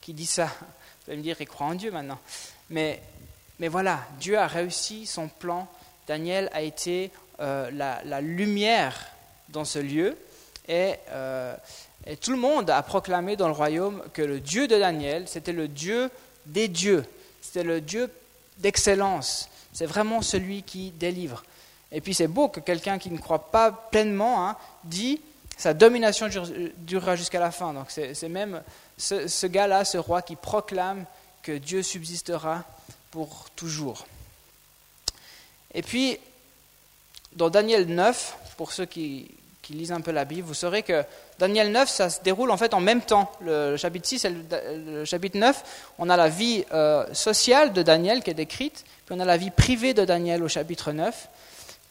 qui 0.00 0.12
dit 0.12 0.26
ça. 0.26 0.46
Vous 0.46 1.10
allez 1.10 1.18
me 1.18 1.22
dire, 1.22 1.36
il 1.40 1.46
croit 1.46 1.66
en 1.66 1.74
Dieu 1.74 1.90
maintenant. 1.90 2.18
Mais, 2.70 3.02
mais 3.58 3.68
voilà, 3.68 4.06
Dieu 4.20 4.38
a 4.38 4.46
réussi 4.46 5.06
son 5.06 5.28
plan 5.28 5.68
Daniel 6.06 6.50
a 6.52 6.62
été 6.62 7.10
euh, 7.40 7.70
la, 7.72 8.20
lumière 8.20 9.06
dans 9.48 9.64
ce 9.64 9.78
lieu 9.78 10.16
euh, 10.68 11.56
et, 12.06 12.16
tout 12.16 12.30
le 12.30 12.36
monde 12.36 12.70
a 12.70 12.82
proclamé 12.82 13.36
dans 13.36 13.48
le 13.48 13.54
royaume 13.54 14.02
que 14.12 14.22
le 14.22 14.40
Dieu 14.40 14.68
de 14.68 14.78
Daniel, 14.78 15.26
c'était 15.28 15.52
le 15.52 15.68
Dieu 15.68 16.10
des 16.46 16.68
dieux, 16.68 17.04
c'était 17.40 17.62
le 17.62 17.80
Dieu 17.80 18.10
d'excellence, 18.58 19.48
c'est 19.72 19.86
vraiment 19.86 20.22
celui 20.22 20.62
qui 20.62 20.90
délivre. 20.90 21.44
Et 21.90 22.00
puis 22.00 22.14
c'est 22.14 22.28
beau 22.28 22.48
que 22.48 22.60
quelqu'un 22.60 22.98
qui 22.98 23.10
ne 23.10 23.18
croit 23.18 23.50
pas 23.50 23.70
pleinement 23.70 24.48
hein, 24.48 24.56
dit 24.84 25.20
sa 25.56 25.74
domination 25.74 26.28
durera 26.78 27.16
jusqu'à 27.16 27.40
la 27.40 27.50
fin. 27.50 27.72
Donc 27.72 27.86
c'est 27.90 28.28
même 28.28 28.62
ce, 28.96 29.28
ce 29.28 29.46
gars-là, 29.46 29.84
ce 29.84 29.98
roi 29.98 30.22
qui 30.22 30.36
proclame 30.36 31.04
que 31.42 31.52
Dieu 31.52 31.82
subsistera 31.82 32.64
pour 33.10 33.48
toujours. 33.56 34.06
Et 35.74 35.82
puis, 35.82 36.18
dans 37.34 37.50
Daniel 37.50 37.86
9, 37.86 38.36
pour 38.56 38.72
ceux 38.72 38.86
qui, 38.86 39.30
lisent 39.70 39.92
un 39.92 40.02
peu 40.02 40.10
la 40.10 40.26
Bible, 40.26 40.46
vous 40.46 40.52
saurez 40.52 40.82
que 40.82 41.02
Daniel 41.38 41.72
9, 41.72 41.88
ça 41.88 42.10
se 42.10 42.20
déroule 42.20 42.50
en 42.50 42.58
fait 42.58 42.74
en 42.74 42.80
même 42.80 43.00
temps. 43.00 43.32
Le, 43.40 43.78
chapitre 43.78 44.06
6 44.06 44.24
et 44.26 44.30
le, 44.30 45.04
chapitre 45.06 45.38
9, 45.38 45.92
on 45.98 46.10
a 46.10 46.16
la 46.16 46.28
vie 46.28 46.64
euh, 46.74 47.06
sociale 47.14 47.72
de 47.72 47.82
Daniel 47.82 48.22
qui 48.22 48.28
est 48.28 48.34
décrite, 48.34 48.84
puis 49.06 49.14
on 49.16 49.20
a 49.20 49.24
la 49.24 49.38
vie 49.38 49.50
privée 49.50 49.94
de 49.94 50.04
Daniel 50.04 50.42
au 50.42 50.48
chapitre 50.48 50.92
9. 50.92 51.28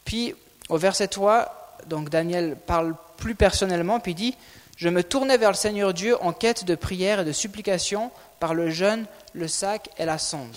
Puis 0.04 0.36
au 0.68 0.76
verset 0.76 1.08
3, 1.08 1.78
donc 1.88 2.08
Daniel 2.08 2.54
parle 2.54 2.94
plus 3.16 3.34
personnellement, 3.34 3.98
puis 3.98 4.14
dit 4.14 4.36
Je 4.76 4.88
me 4.88 5.02
tournais 5.02 5.38
vers 5.38 5.50
le 5.50 5.56
Seigneur 5.56 5.92
Dieu 5.92 6.16
en 6.22 6.32
quête 6.32 6.64
de 6.64 6.76
prière 6.76 7.20
et 7.20 7.24
de 7.24 7.32
supplication 7.32 8.12
par 8.38 8.54
le 8.54 8.70
jeûne, 8.70 9.06
le 9.32 9.48
sac 9.48 9.88
et 9.98 10.04
la 10.04 10.18
sonde. 10.18 10.54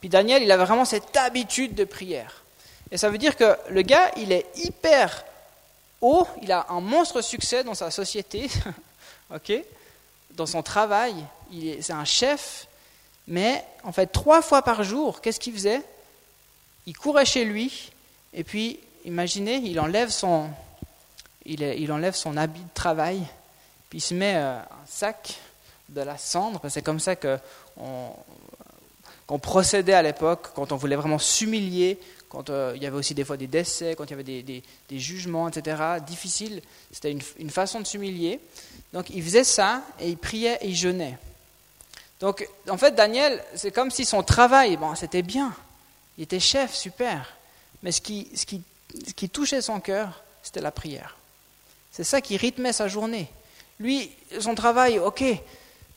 Puis 0.00 0.08
Daniel, 0.08 0.42
il 0.42 0.50
avait 0.52 0.64
vraiment 0.64 0.84
cette 0.84 1.16
habitude 1.16 1.74
de 1.74 1.84
prière. 1.84 2.42
Et 2.90 2.98
ça 2.98 3.10
veut 3.10 3.18
dire 3.18 3.36
que 3.36 3.56
le 3.70 3.82
gars, 3.82 4.10
il 4.16 4.32
est 4.32 4.46
hyper 4.56 5.24
haut, 6.00 6.26
il 6.42 6.52
a 6.52 6.66
un 6.68 6.80
monstre 6.80 7.20
succès 7.20 7.64
dans 7.64 7.74
sa 7.74 7.90
société, 7.90 8.48
ok, 9.34 9.52
dans 10.32 10.46
son 10.46 10.62
travail, 10.62 11.14
c'est 11.80 11.92
un 11.92 12.04
chef, 12.04 12.68
mais 13.26 13.64
en 13.82 13.92
fait, 13.92 14.06
trois 14.06 14.42
fois 14.42 14.62
par 14.62 14.84
jour, 14.84 15.20
qu'est-ce 15.20 15.40
qu'il 15.40 15.54
faisait? 15.54 15.82
Il 16.86 16.96
courait 16.96 17.24
chez 17.24 17.44
lui, 17.44 17.90
et 18.32 18.44
puis, 18.44 18.78
imaginez, 19.04 19.56
il 19.56 19.80
enlève 19.80 20.10
son, 20.10 20.48
il, 21.44 21.62
il 21.62 21.90
enlève 21.90 22.14
son 22.14 22.36
habit 22.36 22.60
de 22.60 22.74
travail, 22.74 23.22
puis 23.88 23.98
il 23.98 24.02
se 24.02 24.14
met 24.14 24.34
euh, 24.36 24.58
un 24.58 24.86
sac 24.86 25.34
de 25.88 26.02
la 26.02 26.18
cendre, 26.18 26.60
c'est 26.68 26.82
comme 26.82 27.00
ça 27.00 27.16
que 27.16 27.38
on, 27.80 28.10
qu'on 29.26 29.38
procédait 29.38 29.94
à 29.94 30.02
l'époque, 30.02 30.48
quand 30.54 30.72
on 30.72 30.76
voulait 30.76 30.96
vraiment 30.96 31.18
s'humilier, 31.18 31.98
quand 32.28 32.50
euh, 32.50 32.72
il 32.76 32.82
y 32.82 32.86
avait 32.86 32.96
aussi 32.96 33.14
des 33.14 33.24
fois 33.24 33.36
des 33.36 33.46
décès, 33.46 33.94
quand 33.96 34.04
il 34.04 34.10
y 34.10 34.14
avait 34.14 34.42
des, 34.42 34.62
jugements, 34.98 35.48
etc., 35.48 35.82
difficiles. 36.06 36.62
C'était 36.92 37.10
une, 37.10 37.50
façon 37.50 37.80
de 37.80 37.86
s'humilier. 37.86 38.40
Donc 38.92 39.10
il 39.10 39.22
faisait 39.22 39.44
ça 39.44 39.82
et 40.00 40.10
il 40.10 40.16
priait 40.16 40.58
et 40.60 40.68
il 40.68 40.76
jeûnait. 40.76 41.18
Donc, 42.18 42.48
en 42.70 42.78
fait, 42.78 42.94
Daniel, 42.94 43.44
c'est 43.54 43.70
comme 43.70 43.90
si 43.90 44.06
son 44.06 44.22
travail, 44.22 44.78
bon, 44.78 44.94
c'était 44.94 45.22
bien. 45.22 45.54
Il 46.16 46.24
était 46.24 46.40
chef, 46.40 46.74
super. 46.74 47.36
Mais 47.82 47.92
ce 47.92 48.00
qui 48.00 49.28
touchait 49.30 49.60
son 49.60 49.80
cœur, 49.80 50.22
c'était 50.42 50.62
la 50.62 50.70
prière. 50.70 51.16
C'est 51.92 52.04
ça 52.04 52.20
qui 52.20 52.36
rythmait 52.36 52.72
sa 52.72 52.88
journée. 52.88 53.28
Lui, 53.80 54.10
son 54.38 54.54
travail, 54.54 54.98
ok, 54.98 55.24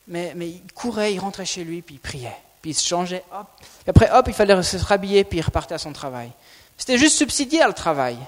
mais, 0.08 0.32
mais 0.34 0.48
il 0.48 0.72
courait, 0.74 1.14
il 1.14 1.18
rentrait 1.18 1.44
chez 1.44 1.62
lui, 1.64 1.82
puis 1.82 1.96
il 1.96 1.98
priait, 1.98 2.36
puis 2.60 2.72
il 2.72 2.74
se 2.74 2.86
changeait, 2.86 3.24
hop. 3.32 3.46
Et 3.86 3.90
après, 3.90 4.10
hop, 4.10 4.26
il 4.28 4.34
fallait 4.34 4.62
se 4.62 4.76
rhabiller, 4.76 5.24
puis 5.24 5.38
il 5.38 5.42
repartait 5.42 5.74
à 5.74 5.78
son 5.78 5.92
travail. 5.92 6.30
C'était 6.76 6.98
juste 6.98 7.16
subsidiaire 7.16 7.68
le 7.68 7.74
travail, 7.74 8.18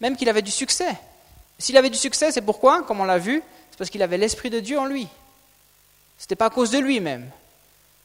même 0.00 0.16
qu'il 0.16 0.28
avait 0.28 0.42
du 0.42 0.50
succès. 0.50 0.96
S'il 1.58 1.76
avait 1.76 1.90
du 1.90 1.98
succès, 1.98 2.32
c'est 2.32 2.42
pourquoi, 2.42 2.82
comme 2.82 3.00
on 3.00 3.04
l'a 3.04 3.18
vu, 3.18 3.42
c'est 3.70 3.78
parce 3.78 3.90
qu'il 3.90 4.02
avait 4.02 4.18
l'Esprit 4.18 4.50
de 4.50 4.60
Dieu 4.60 4.78
en 4.78 4.86
lui. 4.86 5.08
Ce 6.18 6.24
n'était 6.24 6.36
pas 6.36 6.46
à 6.46 6.50
cause 6.50 6.70
de 6.70 6.78
lui-même. 6.78 7.30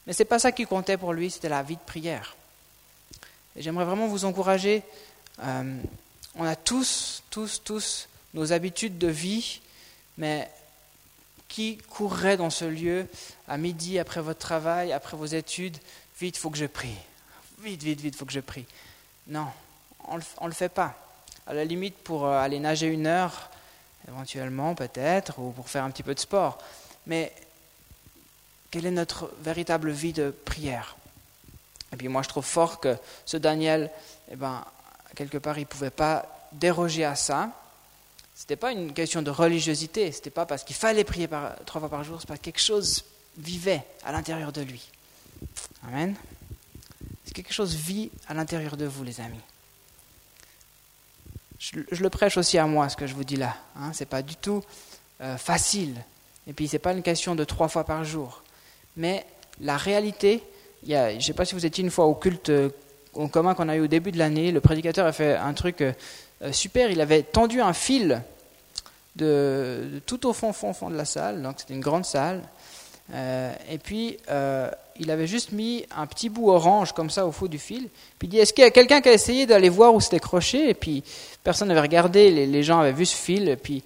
Mais 0.06 0.12
ce 0.12 0.20
n'est 0.20 0.26
pas 0.26 0.38
ça 0.38 0.52
qui 0.52 0.66
comptait 0.66 0.96
pour 0.96 1.12
lui, 1.12 1.30
c'était 1.30 1.48
la 1.48 1.62
vie 1.62 1.76
de 1.76 1.80
prière. 1.80 2.36
Et 3.56 3.62
j'aimerais 3.62 3.84
vraiment 3.84 4.06
vous 4.06 4.24
encourager. 4.24 4.82
Euh, 5.42 5.80
on 6.36 6.44
a 6.44 6.56
tous, 6.56 7.22
tous, 7.30 7.62
tous 7.64 8.08
nos 8.34 8.52
habitudes 8.52 8.98
de 8.98 9.08
vie, 9.08 9.60
mais 10.16 10.50
qui 11.50 11.76
courrait 11.76 12.38
dans 12.38 12.48
ce 12.48 12.64
lieu 12.64 13.06
à 13.48 13.58
midi, 13.58 13.98
après 13.98 14.22
votre 14.22 14.38
travail, 14.38 14.92
après 14.92 15.16
vos 15.16 15.26
études? 15.26 15.76
Vite, 16.18 16.38
faut 16.38 16.48
que 16.48 16.56
je 16.56 16.64
prie. 16.64 16.96
Vite, 17.58 17.82
vite, 17.82 18.00
vite, 18.00 18.16
faut 18.16 18.24
que 18.24 18.32
je 18.32 18.40
prie. 18.40 18.64
Non, 19.26 19.48
on 20.06 20.16
ne 20.16 20.46
le 20.46 20.54
fait 20.54 20.68
pas. 20.68 20.94
À 21.46 21.52
la 21.52 21.64
limite, 21.64 21.96
pour 21.98 22.24
euh, 22.24 22.38
aller 22.38 22.60
nager 22.60 22.86
une 22.86 23.06
heure, 23.06 23.50
éventuellement, 24.08 24.76
peut-être, 24.76 25.40
ou 25.40 25.50
pour 25.50 25.68
faire 25.68 25.82
un 25.82 25.90
petit 25.90 26.04
peu 26.04 26.14
de 26.14 26.20
sport. 26.20 26.58
Mais 27.06 27.32
quelle 28.70 28.86
est 28.86 28.92
notre 28.92 29.32
véritable 29.42 29.90
vie 29.90 30.12
de 30.12 30.30
prière? 30.30 30.96
Et 31.92 31.96
puis 31.96 32.06
moi, 32.06 32.22
je 32.22 32.28
trouve 32.28 32.44
fort 32.44 32.78
que 32.78 32.96
ce 33.26 33.36
Daniel, 33.36 33.90
eh 34.30 34.36
ben, 34.36 34.64
quelque 35.16 35.38
part, 35.38 35.58
il 35.58 35.62
ne 35.62 35.66
pouvait 35.66 35.90
pas 35.90 36.26
déroger 36.52 37.04
à 37.04 37.16
ça. 37.16 37.50
Ce 38.40 38.44
n'était 38.44 38.56
pas 38.56 38.72
une 38.72 38.94
question 38.94 39.20
de 39.20 39.30
religiosité, 39.30 40.10
ce 40.10 40.16
n'était 40.16 40.30
pas 40.30 40.46
parce 40.46 40.64
qu'il 40.64 40.74
fallait 40.74 41.04
prier 41.04 41.28
trois 41.66 41.78
fois 41.78 41.90
par 41.90 42.04
jour, 42.04 42.16
c'est 42.18 42.26
parce 42.26 42.40
que 42.40 42.44
quelque 42.46 42.58
chose 42.58 43.04
vivait 43.36 43.82
à 44.02 44.12
l'intérieur 44.12 44.50
de 44.50 44.62
lui. 44.62 44.88
Amen. 45.86 46.14
C'est 47.26 47.34
quelque 47.34 47.52
chose 47.52 47.74
vit 47.74 48.10
à 48.28 48.32
l'intérieur 48.32 48.78
de 48.78 48.86
vous, 48.86 49.04
les 49.04 49.20
amis? 49.20 49.42
Je, 51.58 51.80
le 52.02 52.08
prêche 52.08 52.38
aussi 52.38 52.56
à 52.56 52.64
moi, 52.64 52.88
ce 52.88 52.96
que 52.96 53.06
je 53.06 53.14
vous 53.14 53.24
dis 53.24 53.36
là. 53.36 53.54
Hein. 53.76 53.92
Ce 53.92 54.00
n'est 54.00 54.06
pas 54.06 54.22
du 54.22 54.36
tout 54.36 54.64
euh, 55.20 55.36
facile. 55.36 56.02
Et 56.46 56.54
puis, 56.54 56.66
ce 56.66 56.76
n'est 56.76 56.78
pas 56.78 56.92
une 56.92 57.02
question 57.02 57.34
de 57.34 57.44
trois 57.44 57.68
fois 57.68 57.84
par 57.84 58.04
jour. 58.04 58.42
Mais 58.96 59.26
la 59.60 59.76
réalité, 59.76 60.42
je 60.88 61.14
ne 61.14 61.20
sais 61.20 61.34
pas 61.34 61.44
si 61.44 61.54
vous 61.54 61.66
étiez 61.66 61.84
une 61.84 61.90
fois 61.90 62.06
au 62.06 62.14
culte 62.14 62.48
euh, 62.48 62.70
en 63.12 63.28
commun 63.28 63.54
qu'on 63.54 63.68
a 63.68 63.76
eu 63.76 63.80
au 63.80 63.86
début 63.86 64.12
de 64.12 64.18
l'année, 64.18 64.50
le 64.50 64.62
prédicateur 64.62 65.06
a 65.06 65.12
fait 65.12 65.36
un 65.36 65.52
truc 65.52 65.84
euh, 66.42 66.52
super, 66.52 66.90
il 66.90 67.02
avait 67.02 67.22
tendu 67.22 67.60
un 67.60 67.74
fil 67.74 68.22
de, 69.20 70.00
tout 70.06 70.26
au 70.26 70.32
fond, 70.32 70.52
fond, 70.52 70.72
fond 70.72 70.90
de 70.90 70.96
la 70.96 71.04
salle, 71.04 71.42
donc 71.42 71.56
c'était 71.58 71.74
une 71.74 71.80
grande 71.80 72.04
salle, 72.04 72.42
euh, 73.12 73.52
et 73.70 73.78
puis 73.78 74.18
il 74.98 75.10
avait 75.10 75.26
juste 75.26 75.52
mis 75.52 75.84
un 75.96 76.06
petit 76.06 76.28
bout 76.28 76.50
orange 76.50 76.92
comme 76.92 77.10
ça 77.10 77.26
au 77.26 77.32
fond 77.32 77.46
du 77.46 77.58
fil, 77.58 77.88
puis 78.18 78.28
il 78.28 78.30
dit, 78.30 78.38
est-ce 78.38 78.52
qu'il 78.52 78.64
y 78.64 78.66
a 78.66 78.70
quelqu'un 78.70 79.00
qui 79.00 79.08
a 79.08 79.12
essayé 79.12 79.46
d'aller 79.46 79.68
voir 79.68 79.94
où 79.94 80.00
c'était 80.00 80.20
croché? 80.20 80.70
Et 80.70 80.74
puis 80.74 81.02
personne 81.42 81.68
n'avait 81.68 81.80
regardé, 81.80 82.46
les, 82.46 82.62
gens 82.62 82.80
avaient 82.80 82.92
vu 82.92 83.06
ce 83.06 83.16
fil, 83.16 83.48
et 83.48 83.56
puis, 83.56 83.82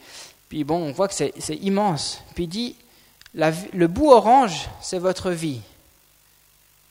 puis 0.49 0.65
bon, 0.65 0.77
on 0.77 0.93
voit 0.93 1.09
que 1.09 1.15
c'est 1.15 1.57
immense. 1.63 2.21
Puis 2.35 2.45
il 2.45 2.49
dit, 2.49 2.77
le 3.35 3.87
bout 3.87 4.11
orange, 4.11 4.69
c'est 4.81 4.99
votre 4.99 5.31
vie. 5.31 5.61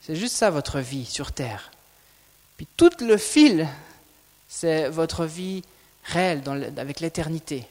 C'est 0.02 0.16
juste 0.16 0.36
ça, 0.36 0.50
votre 0.50 0.80
vie 0.80 1.06
sur 1.06 1.32
Terre. 1.32 1.72
Puis 2.58 2.68
tout 2.76 2.92
le 3.00 3.18
fil, 3.18 3.68
c'est 4.50 4.90
votre 4.90 5.26
vie 5.26 5.64
réelle 6.04 6.42
avec 6.78 7.00
l'éternité. 7.00 7.66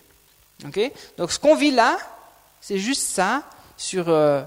Donc 1.16 1.33
ce 1.33 1.38
qu'on 1.38 1.55
vit 1.55 1.70
là, 1.70 1.98
c'est 2.61 2.79
juste 2.79 3.09
ça 3.09 3.42
sur, 3.77 4.09
euh, 4.09 4.42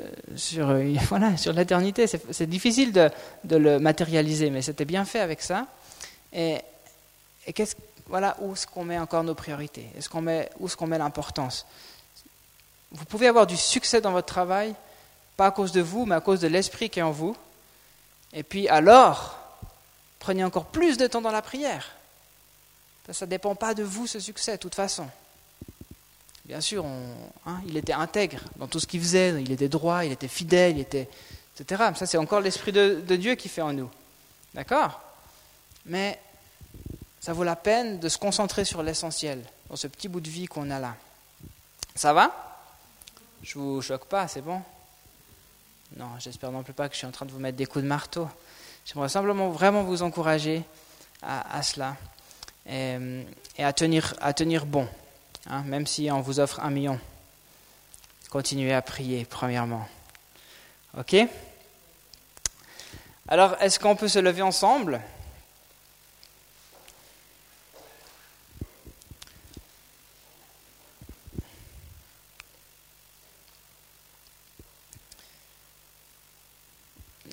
euh, 0.00 0.08
sur, 0.36 0.70
euh, 0.70 0.94
voilà, 1.08 1.36
sur 1.36 1.52
l'éternité. 1.52 2.06
C'est 2.06 2.46
difficile 2.46 2.92
de, 2.92 3.10
le 3.56 3.78
matérialiser, 3.78 4.50
mais 4.50 4.62
c'était 4.62 4.84
bien 4.84 5.04
fait 5.04 5.20
avec 5.20 5.42
ça. 5.42 5.66
Et, 6.32 6.58
et 7.46 7.54
voilà 8.06 8.36
où 8.40 8.52
est-ce 8.52 8.66
qu'on 8.66 8.84
met 8.84 8.98
encore 8.98 9.24
nos 9.24 9.34
priorités? 9.34 9.86
Est-ce 9.96 10.16
met, 10.18 10.48
Où 10.58 10.66
est-ce 10.66 10.76
qu'on 10.76 10.86
met 10.86 10.98
l'importance? 10.98 11.66
Vous 12.90 13.04
pouvez 13.04 13.28
avoir 13.28 13.46
du 13.46 13.56
succès 13.56 14.00
dans 14.00 14.12
votre 14.12 14.28
travail, 14.28 14.74
pas 15.36 15.46
à 15.46 15.50
cause 15.50 15.72
de 15.72 15.82
vous, 15.82 16.06
mais 16.06 16.14
à 16.14 16.20
cause 16.20 16.40
de 16.40 16.48
l'esprit 16.48 16.88
qui 16.88 17.00
est 17.00 17.02
en 17.02 17.10
vous. 17.10 17.36
Et 18.32 18.42
puis 18.42 18.68
alors, 18.68 19.38
prenez 20.18 20.44
encore 20.44 20.66
plus 20.66 20.96
de 20.96 21.06
temps 21.06 21.20
dans 21.20 21.30
la 21.30 21.42
prière. 21.42 21.90
Ça 23.10 23.24
ne 23.24 23.30
dépend 23.30 23.54
pas 23.54 23.74
de 23.74 23.82
vous, 23.82 24.06
ce 24.06 24.20
succès, 24.20 24.52
de 24.52 24.58
toute 24.58 24.74
façon. 24.74 25.08
Bien 26.48 26.62
sûr, 26.62 26.86
hein, 27.44 27.60
il 27.66 27.76
était 27.76 27.92
intègre 27.92 28.38
dans 28.56 28.66
tout 28.66 28.80
ce 28.80 28.86
qu'il 28.86 29.02
faisait, 29.02 29.38
il 29.42 29.52
était 29.52 29.68
droit, 29.68 30.06
il 30.06 30.12
était 30.12 30.28
fidèle, 30.28 30.78
il 30.78 30.80
était, 30.80 31.06
etc. 31.54 31.90
Ça, 31.94 32.06
c'est 32.06 32.16
encore 32.16 32.40
l'Esprit 32.40 32.72
de, 32.72 33.16
Dieu 33.16 33.34
qui 33.34 33.50
fait 33.50 33.60
en 33.60 33.74
nous. 33.74 33.90
D'accord? 34.54 34.98
Mais 35.84 36.18
ça 37.20 37.34
vaut 37.34 37.44
la 37.44 37.54
peine 37.54 38.00
de 38.00 38.08
se 38.08 38.16
concentrer 38.16 38.64
sur 38.64 38.82
l'essentiel, 38.82 39.44
dans 39.68 39.76
ce 39.76 39.88
petit 39.88 40.08
bout 40.08 40.22
de 40.22 40.30
vie 40.30 40.46
qu'on 40.46 40.70
a 40.70 40.80
là. 40.80 40.96
Ça 41.94 42.14
va? 42.14 42.64
Je 43.42 43.58
vous 43.58 43.82
choque 43.82 44.06
pas, 44.06 44.26
c'est 44.26 44.40
bon? 44.40 44.62
Non, 45.98 46.08
j'espère 46.18 46.50
non 46.50 46.62
plus 46.62 46.72
pas 46.72 46.88
que 46.88 46.94
je 46.94 46.98
suis 46.98 47.06
en 47.06 47.12
train 47.12 47.26
de 47.26 47.30
vous 47.30 47.40
mettre 47.40 47.58
des 47.58 47.66
coups 47.66 47.82
de 47.82 47.88
marteau. 47.88 48.26
J'aimerais 48.86 49.10
simplement 49.10 49.50
vraiment 49.50 49.82
vous 49.82 50.00
encourager 50.00 50.62
à, 51.20 51.62
cela 51.62 51.94
et, 52.66 52.96
à 53.58 53.72
tenir 53.74 54.64
bon, 54.64 54.88
hein, 55.48 55.62
même 55.66 55.86
si 55.86 56.10
on 56.10 56.20
vous 56.20 56.40
offre 56.40 56.60
un 56.60 56.70
million. 56.70 57.00
Continuez 58.30 58.72
à 58.72 58.82
prier, 58.82 59.24
premièrement. 59.24 59.88
OK? 60.96 61.16
Alors, 63.26 63.56
est-ce 63.60 63.78
qu'on 63.78 63.96
peut 63.96 64.08
se 64.08 64.18
lever 64.18 64.42
ensemble? 64.42 65.00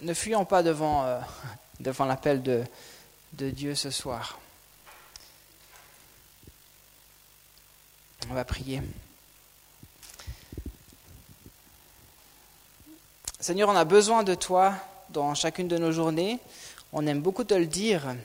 Ne 0.04 0.14
fuyons 0.14 0.46
pas 0.46 0.64
devant, 0.64 1.04
euh, 1.06 1.20
devant 1.80 2.06
l'appel 2.06 2.44
de, 2.44 2.64
de 3.34 3.50
Dieu 3.50 3.74
ce 3.74 3.90
soir. 3.90 4.40
On 8.30 8.34
va 8.34 8.44
prier. 8.44 8.82
Seigneur, 13.40 13.70
on 13.70 13.76
a 13.76 13.86
besoin 13.86 14.24
de 14.24 14.34
toi 14.34 14.74
dans 15.10 15.36
chacune 15.36 15.68
de 15.68 15.78
nos 15.78 15.92
journées. 15.92 16.40
On 16.92 17.06
aime 17.06 17.22
beaucoup 17.22 17.44
te 17.44 17.54
le 17.54 17.68
dire. 17.68 18.16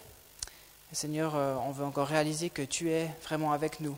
Seigneur, 0.92 1.36
euh, 1.36 1.54
on 1.66 1.70
veut 1.70 1.84
encore 1.84 2.08
réaliser 2.08 2.48
que 2.48 2.62
tu 2.62 2.90
es 2.90 3.10
vraiment 3.24 3.52
avec 3.52 3.80
nous. 3.80 3.96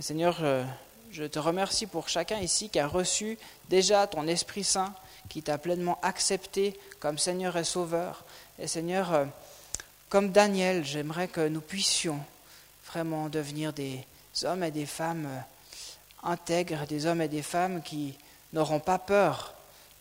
Seigneur, 0.00 0.38
euh, 0.42 0.64
je 1.12 1.22
te 1.22 1.38
remercie 1.38 1.86
pour 1.86 2.08
chacun 2.08 2.40
ici 2.40 2.68
qui 2.68 2.80
a 2.80 2.88
reçu 2.88 3.38
déjà 3.68 4.08
ton 4.08 4.26
Esprit 4.26 4.64
Saint 4.64 4.92
qui 5.28 5.42
t'a 5.42 5.58
pleinement 5.58 6.00
accepté 6.02 6.78
comme 6.98 7.18
Seigneur 7.18 7.56
et 7.56 7.64
Sauveur. 7.64 8.24
Et 8.58 8.66
Seigneur, 8.66 9.14
euh, 9.14 9.24
comme 10.08 10.32
Daniel, 10.32 10.84
j'aimerais 10.84 11.28
que 11.28 11.46
nous 11.46 11.60
puissions 11.60 12.18
vraiment 12.86 13.28
devenir 13.28 13.72
des 13.72 14.04
hommes 14.44 14.64
et 14.64 14.70
des 14.70 14.86
femmes 14.86 15.26
euh, 15.26 16.28
intègres, 16.28 16.86
des 16.86 17.06
hommes 17.06 17.22
et 17.22 17.28
des 17.28 17.42
femmes 17.42 17.82
qui 17.82 18.16
n'auront 18.52 18.80
pas 18.80 18.98
peur 18.98 19.54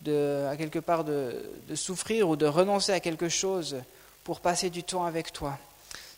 à 0.06 0.56
quelque 0.56 0.80
part 0.80 1.04
de, 1.04 1.52
de 1.68 1.76
souffrir 1.76 2.30
ou 2.30 2.36
de 2.36 2.46
renoncer 2.46 2.94
à 2.94 3.00
quelque 3.00 3.30
chose 3.30 3.78
pour 4.24 4.42
passer 4.42 4.70
du 4.70 4.84
temps 4.84 5.06
avec 5.06 5.34
toi. 5.34 5.58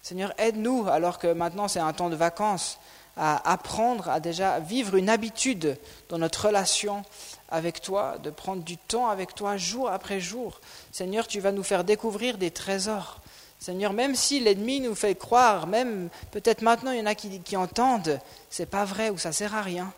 Seigneur, 0.02 0.34
aide-nous, 0.38 0.88
alors 0.90 1.18
que 1.18 1.32
maintenant 1.32 1.68
c'est 1.68 1.80
un 1.80 1.94
temps 1.94 2.10
de 2.10 2.16
vacances, 2.16 2.78
à 3.20 3.52
apprendre 3.52 4.10
à 4.10 4.22
déjà 4.22 4.60
vivre 4.60 4.96
une 4.96 5.10
habitude 5.10 5.78
dans 6.08 6.18
notre 6.18 6.48
relation 6.48 7.04
avec 7.50 7.82
toi, 7.82 8.18
de 8.18 8.30
prendre 8.30 8.64
du 8.64 8.78
temps 8.78 9.10
avec 9.10 9.36
toi 9.36 9.58
jour 9.58 9.90
après 9.90 10.22
jour. 10.22 10.62
Seigneur, 10.92 11.28
tu 11.28 11.42
vas 11.42 11.52
nous 11.52 11.64
faire 11.64 11.84
découvrir 11.84 12.38
des 12.38 12.50
trésors. 12.50 13.20
Seigneur, 13.60 13.92
même 13.92 14.16
si 14.16 14.40
l'ennemi 14.40 14.80
nous 14.80 14.96
fait 14.96 15.16
croire, 15.16 15.68
même 15.68 16.10
peut-être 16.32 16.62
maintenant 16.62 16.92
il 16.92 17.00
y 17.00 17.02
en 17.02 17.06
a 17.06 17.16
qui, 17.16 17.42
qui 17.42 17.58
entendent, 17.58 18.20
c'est 18.50 18.66
pas 18.66 18.86
vrai 18.86 19.10
ou 19.10 19.18
ça 19.18 19.34
sert 19.34 19.54
à 19.54 19.62
rien. 19.62 19.92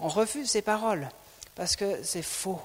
On 0.00 0.08
refuse 0.08 0.50
ces 0.50 0.62
paroles 0.62 1.08
parce 1.54 1.76
que 1.76 2.02
c'est 2.02 2.22
faux. 2.22 2.60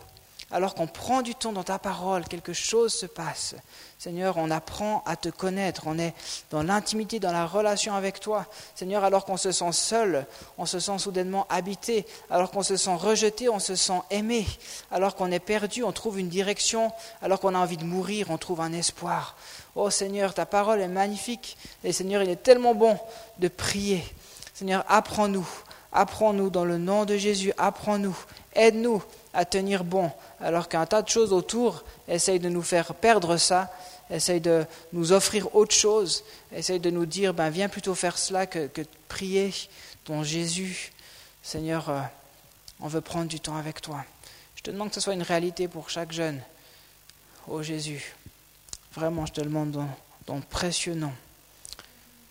alors 0.52 0.76
qu'on 0.76 0.86
prend 0.86 1.24
du 1.24 1.34
temps 1.34 1.52
dans 1.52 1.64
ta 1.64 1.80
parole, 1.80 2.26
quelque 2.26 2.54
chose 2.54 2.94
se 2.94 3.08
passe. 3.08 3.56
Seigneur, 3.98 4.38
on 4.38 4.52
apprend 4.52 5.02
à 5.08 5.16
te 5.16 5.30
connaître, 5.30 5.84
on 5.88 5.98
est 5.98 6.14
dans 6.52 6.62
l'intimité, 6.62 7.20
dans 7.20 7.32
la 7.32 7.48
relation 7.48 7.96
avec 7.96 8.20
toi. 8.20 8.46
Seigneur, 8.76 9.04
alors 9.04 9.26
qu'on 9.26 9.38
se 9.38 9.52
sent 9.52 9.72
seul, 9.72 10.28
on 10.60 10.68
se 10.68 10.80
sent 10.80 11.00
soudainement 11.00 11.48
habité, 11.50 12.06
alors 12.30 12.52
qu'on 12.52 12.62
se 12.62 12.78
sent 12.78 12.94
rejeté, 12.94 13.50
on 13.50 13.60
se 13.60 13.76
sent 13.76 14.00
aimé, 14.12 14.46
alors 14.92 15.16
qu'on 15.16 15.32
est 15.32 15.40
perdu, 15.40 15.84
on 15.84 15.92
trouve 15.92 16.20
une 16.20 16.30
direction, 16.30 16.92
alors 17.24 17.40
qu'on 17.40 17.56
a 17.56 17.60
envie 17.60 17.78
de 17.78 17.86
mourir, 17.86 18.28
on 18.30 18.38
trouve 18.38 18.62
un 18.62 18.74
espoir. 18.74 19.36
Oh 19.76 19.90
Seigneur, 19.90 20.34
ta 20.34 20.46
parole 20.46 20.82
est 20.82 20.88
magnifique, 20.88 21.58
et 21.84 21.92
Seigneur, 21.92 22.22
il 22.22 22.30
est 22.30 22.44
tellement 22.44 22.76
bon 22.76 22.98
de 23.40 23.48
prier. 23.48 24.04
Seigneur, 24.54 24.86
apprends-nous, 24.88 25.48
apprends-nous 25.92 26.50
dans 26.52 26.66
le 26.66 26.78
nom 26.78 27.06
de 27.06 27.18
Jésus, 27.18 27.54
apprends-nous, 27.58 28.16
aide-nous 28.54 29.02
à 29.34 29.46
tenir 29.46 29.84
bon, 29.84 30.12
alors 30.40 30.70
qu'un 30.70 30.86
tas 30.86 31.02
de 31.02 31.10
choses 31.10 31.34
autour 31.34 31.84
essayent 32.08 32.40
de 32.40 32.50
nous 32.50 32.62
faire 32.62 32.94
perdre 32.94 33.38
ça, 33.38 33.72
essayent 34.12 34.42
de 34.42 34.66
nous 34.92 35.12
offrir 35.12 35.56
autre 35.56 35.74
chose, 35.74 36.24
essayent 36.52 36.80
de 36.80 36.92
nous 36.92 37.08
dire, 37.08 37.34
ben 37.34 37.50
viens 37.50 37.70
plutôt 37.70 37.96
faire 37.96 38.18
cela 38.18 38.46
que, 38.46 38.68
que 38.68 38.82
prier 39.08 39.52
ton 40.04 40.24
Jésus. 40.24 40.92
Seigneur, 41.42 41.90
euh, 41.90 42.02
on 42.80 42.88
veut 42.88 43.02
prendre 43.02 43.28
du 43.28 43.40
temps 43.40 43.58
avec 43.58 43.82
toi. 43.82 44.04
Je 44.56 44.62
te 44.62 44.72
demande 44.72 44.90
que 44.90 44.96
ce 44.96 45.02
soit 45.02 45.14
une 45.14 45.24
réalité 45.24 45.68
pour 45.68 45.90
chaque 45.90 46.12
jeune. 46.12 46.42
Oh 47.48 47.64
Jésus, 47.64 48.16
vraiment, 48.94 49.26
je 49.26 49.34
te 49.34 49.42
demande 49.42 49.72
dans 49.72 49.90
ton 50.26 50.42
précieux 50.42 50.94
nom. 50.94 51.12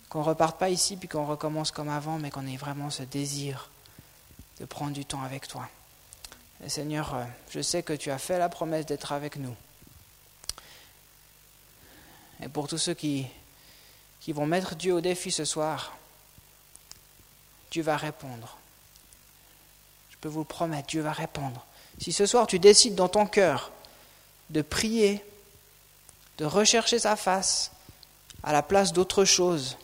Qu'on 0.09 0.23
reparte 0.23 0.59
pas 0.59 0.69
ici 0.69 0.95
puis 0.95 1.07
qu'on 1.07 1.25
recommence 1.25 1.71
comme 1.71 1.89
avant, 1.89 2.17
mais 2.19 2.31
qu'on 2.31 2.47
ait 2.47 2.57
vraiment 2.57 2.89
ce 2.89 3.03
désir 3.03 3.69
de 4.59 4.65
prendre 4.65 4.91
du 4.91 5.05
temps 5.05 5.23
avec 5.23 5.47
toi. 5.47 5.67
Et 6.63 6.69
Seigneur, 6.69 7.15
euh, 7.15 7.23
je 7.49 7.61
sais 7.61 7.83
que 7.83 7.93
tu 7.93 8.11
as 8.11 8.17
fait 8.17 8.37
la 8.37 8.49
promesse 8.49 8.85
d'être 8.85 9.11
avec 9.11 9.35
nous. 9.37 9.55
Et 12.41 12.47
pour 12.47 12.67
tous 12.67 12.77
ceux 12.77 12.93
qui, 12.93 13.25
qui 14.21 14.31
vont 14.31 14.45
mettre 14.45 14.75
Dieu 14.75 14.93
au 14.93 15.01
défi 15.01 15.31
ce 15.31 15.45
soir, 15.45 15.97
Dieu 17.71 17.83
va 17.83 17.97
répondre. 17.97 18.57
Je 20.11 20.17
peux 20.17 20.29
vous 20.29 20.39
le 20.39 20.45
promettre, 20.45 20.87
Dieu 20.87 21.01
va 21.01 21.11
répondre. 21.11 21.65
Si 21.99 22.11
ce 22.11 22.25
soir 22.25 22.47
tu 22.47 22.59
décides 22.59 22.95
dans 22.95 23.09
ton 23.09 23.25
cœur 23.25 23.71
de 24.51 24.61
prier, 24.61 25.23
de 26.37 26.45
rechercher 26.45 26.99
sa 26.99 27.15
face 27.15 27.71
à 28.43 28.53
la 28.53 28.61
place 28.61 28.93
d'autre 28.93 29.25
chose, 29.25 29.77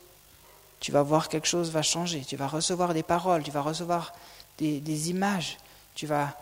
tu 0.79 0.91
vas 0.91 1.03
voir 1.03 1.29
quelque 1.29 1.47
chose 1.47 1.71
va 1.71 1.81
changer, 1.81 2.23
tu 2.25 2.35
vas 2.35 2.47
recevoir 2.47 2.93
des 2.93 3.03
paroles, 3.03 3.43
tu 3.43 3.51
vas 3.51 3.61
recevoir 3.61 4.13
des, 4.57 5.09
images, 5.09 5.57
tu 5.95 6.05
vas, 6.05 6.35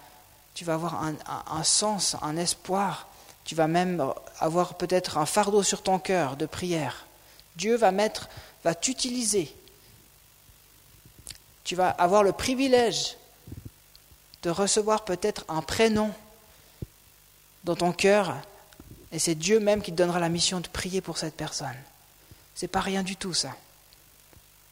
avoir 0.68 1.04
un, 1.04 1.16
un, 1.52 1.64
sens, 1.64 2.16
un 2.22 2.38
espoir, 2.38 3.08
tu 3.46 3.56
vas 3.56 3.68
même 3.68 4.14
avoir 4.40 4.76
peut-être 4.76 5.18
un 5.18 5.26
fardeau 5.26 5.64
sur 5.64 5.82
ton 5.82 6.00
cœur 6.00 6.36
de 6.36 6.46
prière. 6.46 7.06
Dieu 7.56 7.76
va 7.76 7.92
mettre, 7.92 8.30
va 8.64 8.76
t'utiliser. 8.76 9.54
Tu 11.64 11.76
vas 11.76 11.90
avoir 11.90 12.24
le 12.24 12.32
privilège 12.32 13.18
de 14.44 14.50
recevoir 14.50 15.06
peut-être 15.06 15.46
un 15.50 15.62
prénom 15.62 16.14
dans 17.64 17.76
ton 17.76 17.92
cœur, 17.92 18.36
et 19.12 19.20
c'est 19.20 19.36
Dieu 19.36 19.60
même 19.60 19.82
qui 19.82 19.92
te 19.92 19.98
donnera 19.98 20.20
la 20.20 20.30
mission 20.30 20.60
de 20.60 20.68
prier 20.68 21.02
pour 21.02 21.18
cette 21.18 21.36
personne. 21.36 21.76
C'est 22.56 22.68
pas 22.68 22.82
rien 22.82 23.04
du 23.04 23.16
tout 23.16 23.34
ça. 23.34 23.56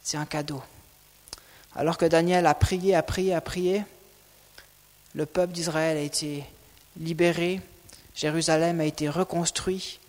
C'est 0.02 0.16
un 0.16 0.26
cadeau. 0.26 0.62
Alors 1.74 1.98
que 1.98 2.06
Daniel 2.06 2.46
a 2.46 2.54
prié, 2.54 2.94
a 2.94 3.02
prié, 3.02 3.34
a 3.34 3.40
prié, 3.40 3.84
le 5.14 5.26
peuple 5.26 5.52
d'Israël 5.52 5.96
a 5.96 6.00
été 6.00 6.44
libéré, 6.98 7.60
Jérusalem 8.14 8.80
a 8.80 8.84
été 8.84 9.08
reconstruit, 9.08 10.00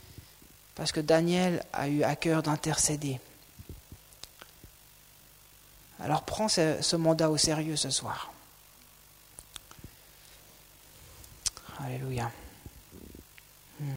parce 0.76 0.92
que 0.92 1.00
Daniel 1.00 1.64
a 1.74 1.88
eu 1.88 2.04
à 2.04 2.16
cœur 2.16 2.44
d'intercéder. 2.44 3.20
Alors 6.00 6.24
prends 6.24 6.48
ce, 6.48 6.78
ce, 6.82 6.96
mandat 6.96 7.30
au 7.30 7.38
sérieux 7.38 7.76
ce 7.76 7.90
soir. 7.90 8.32
Alléluia. 11.84 12.32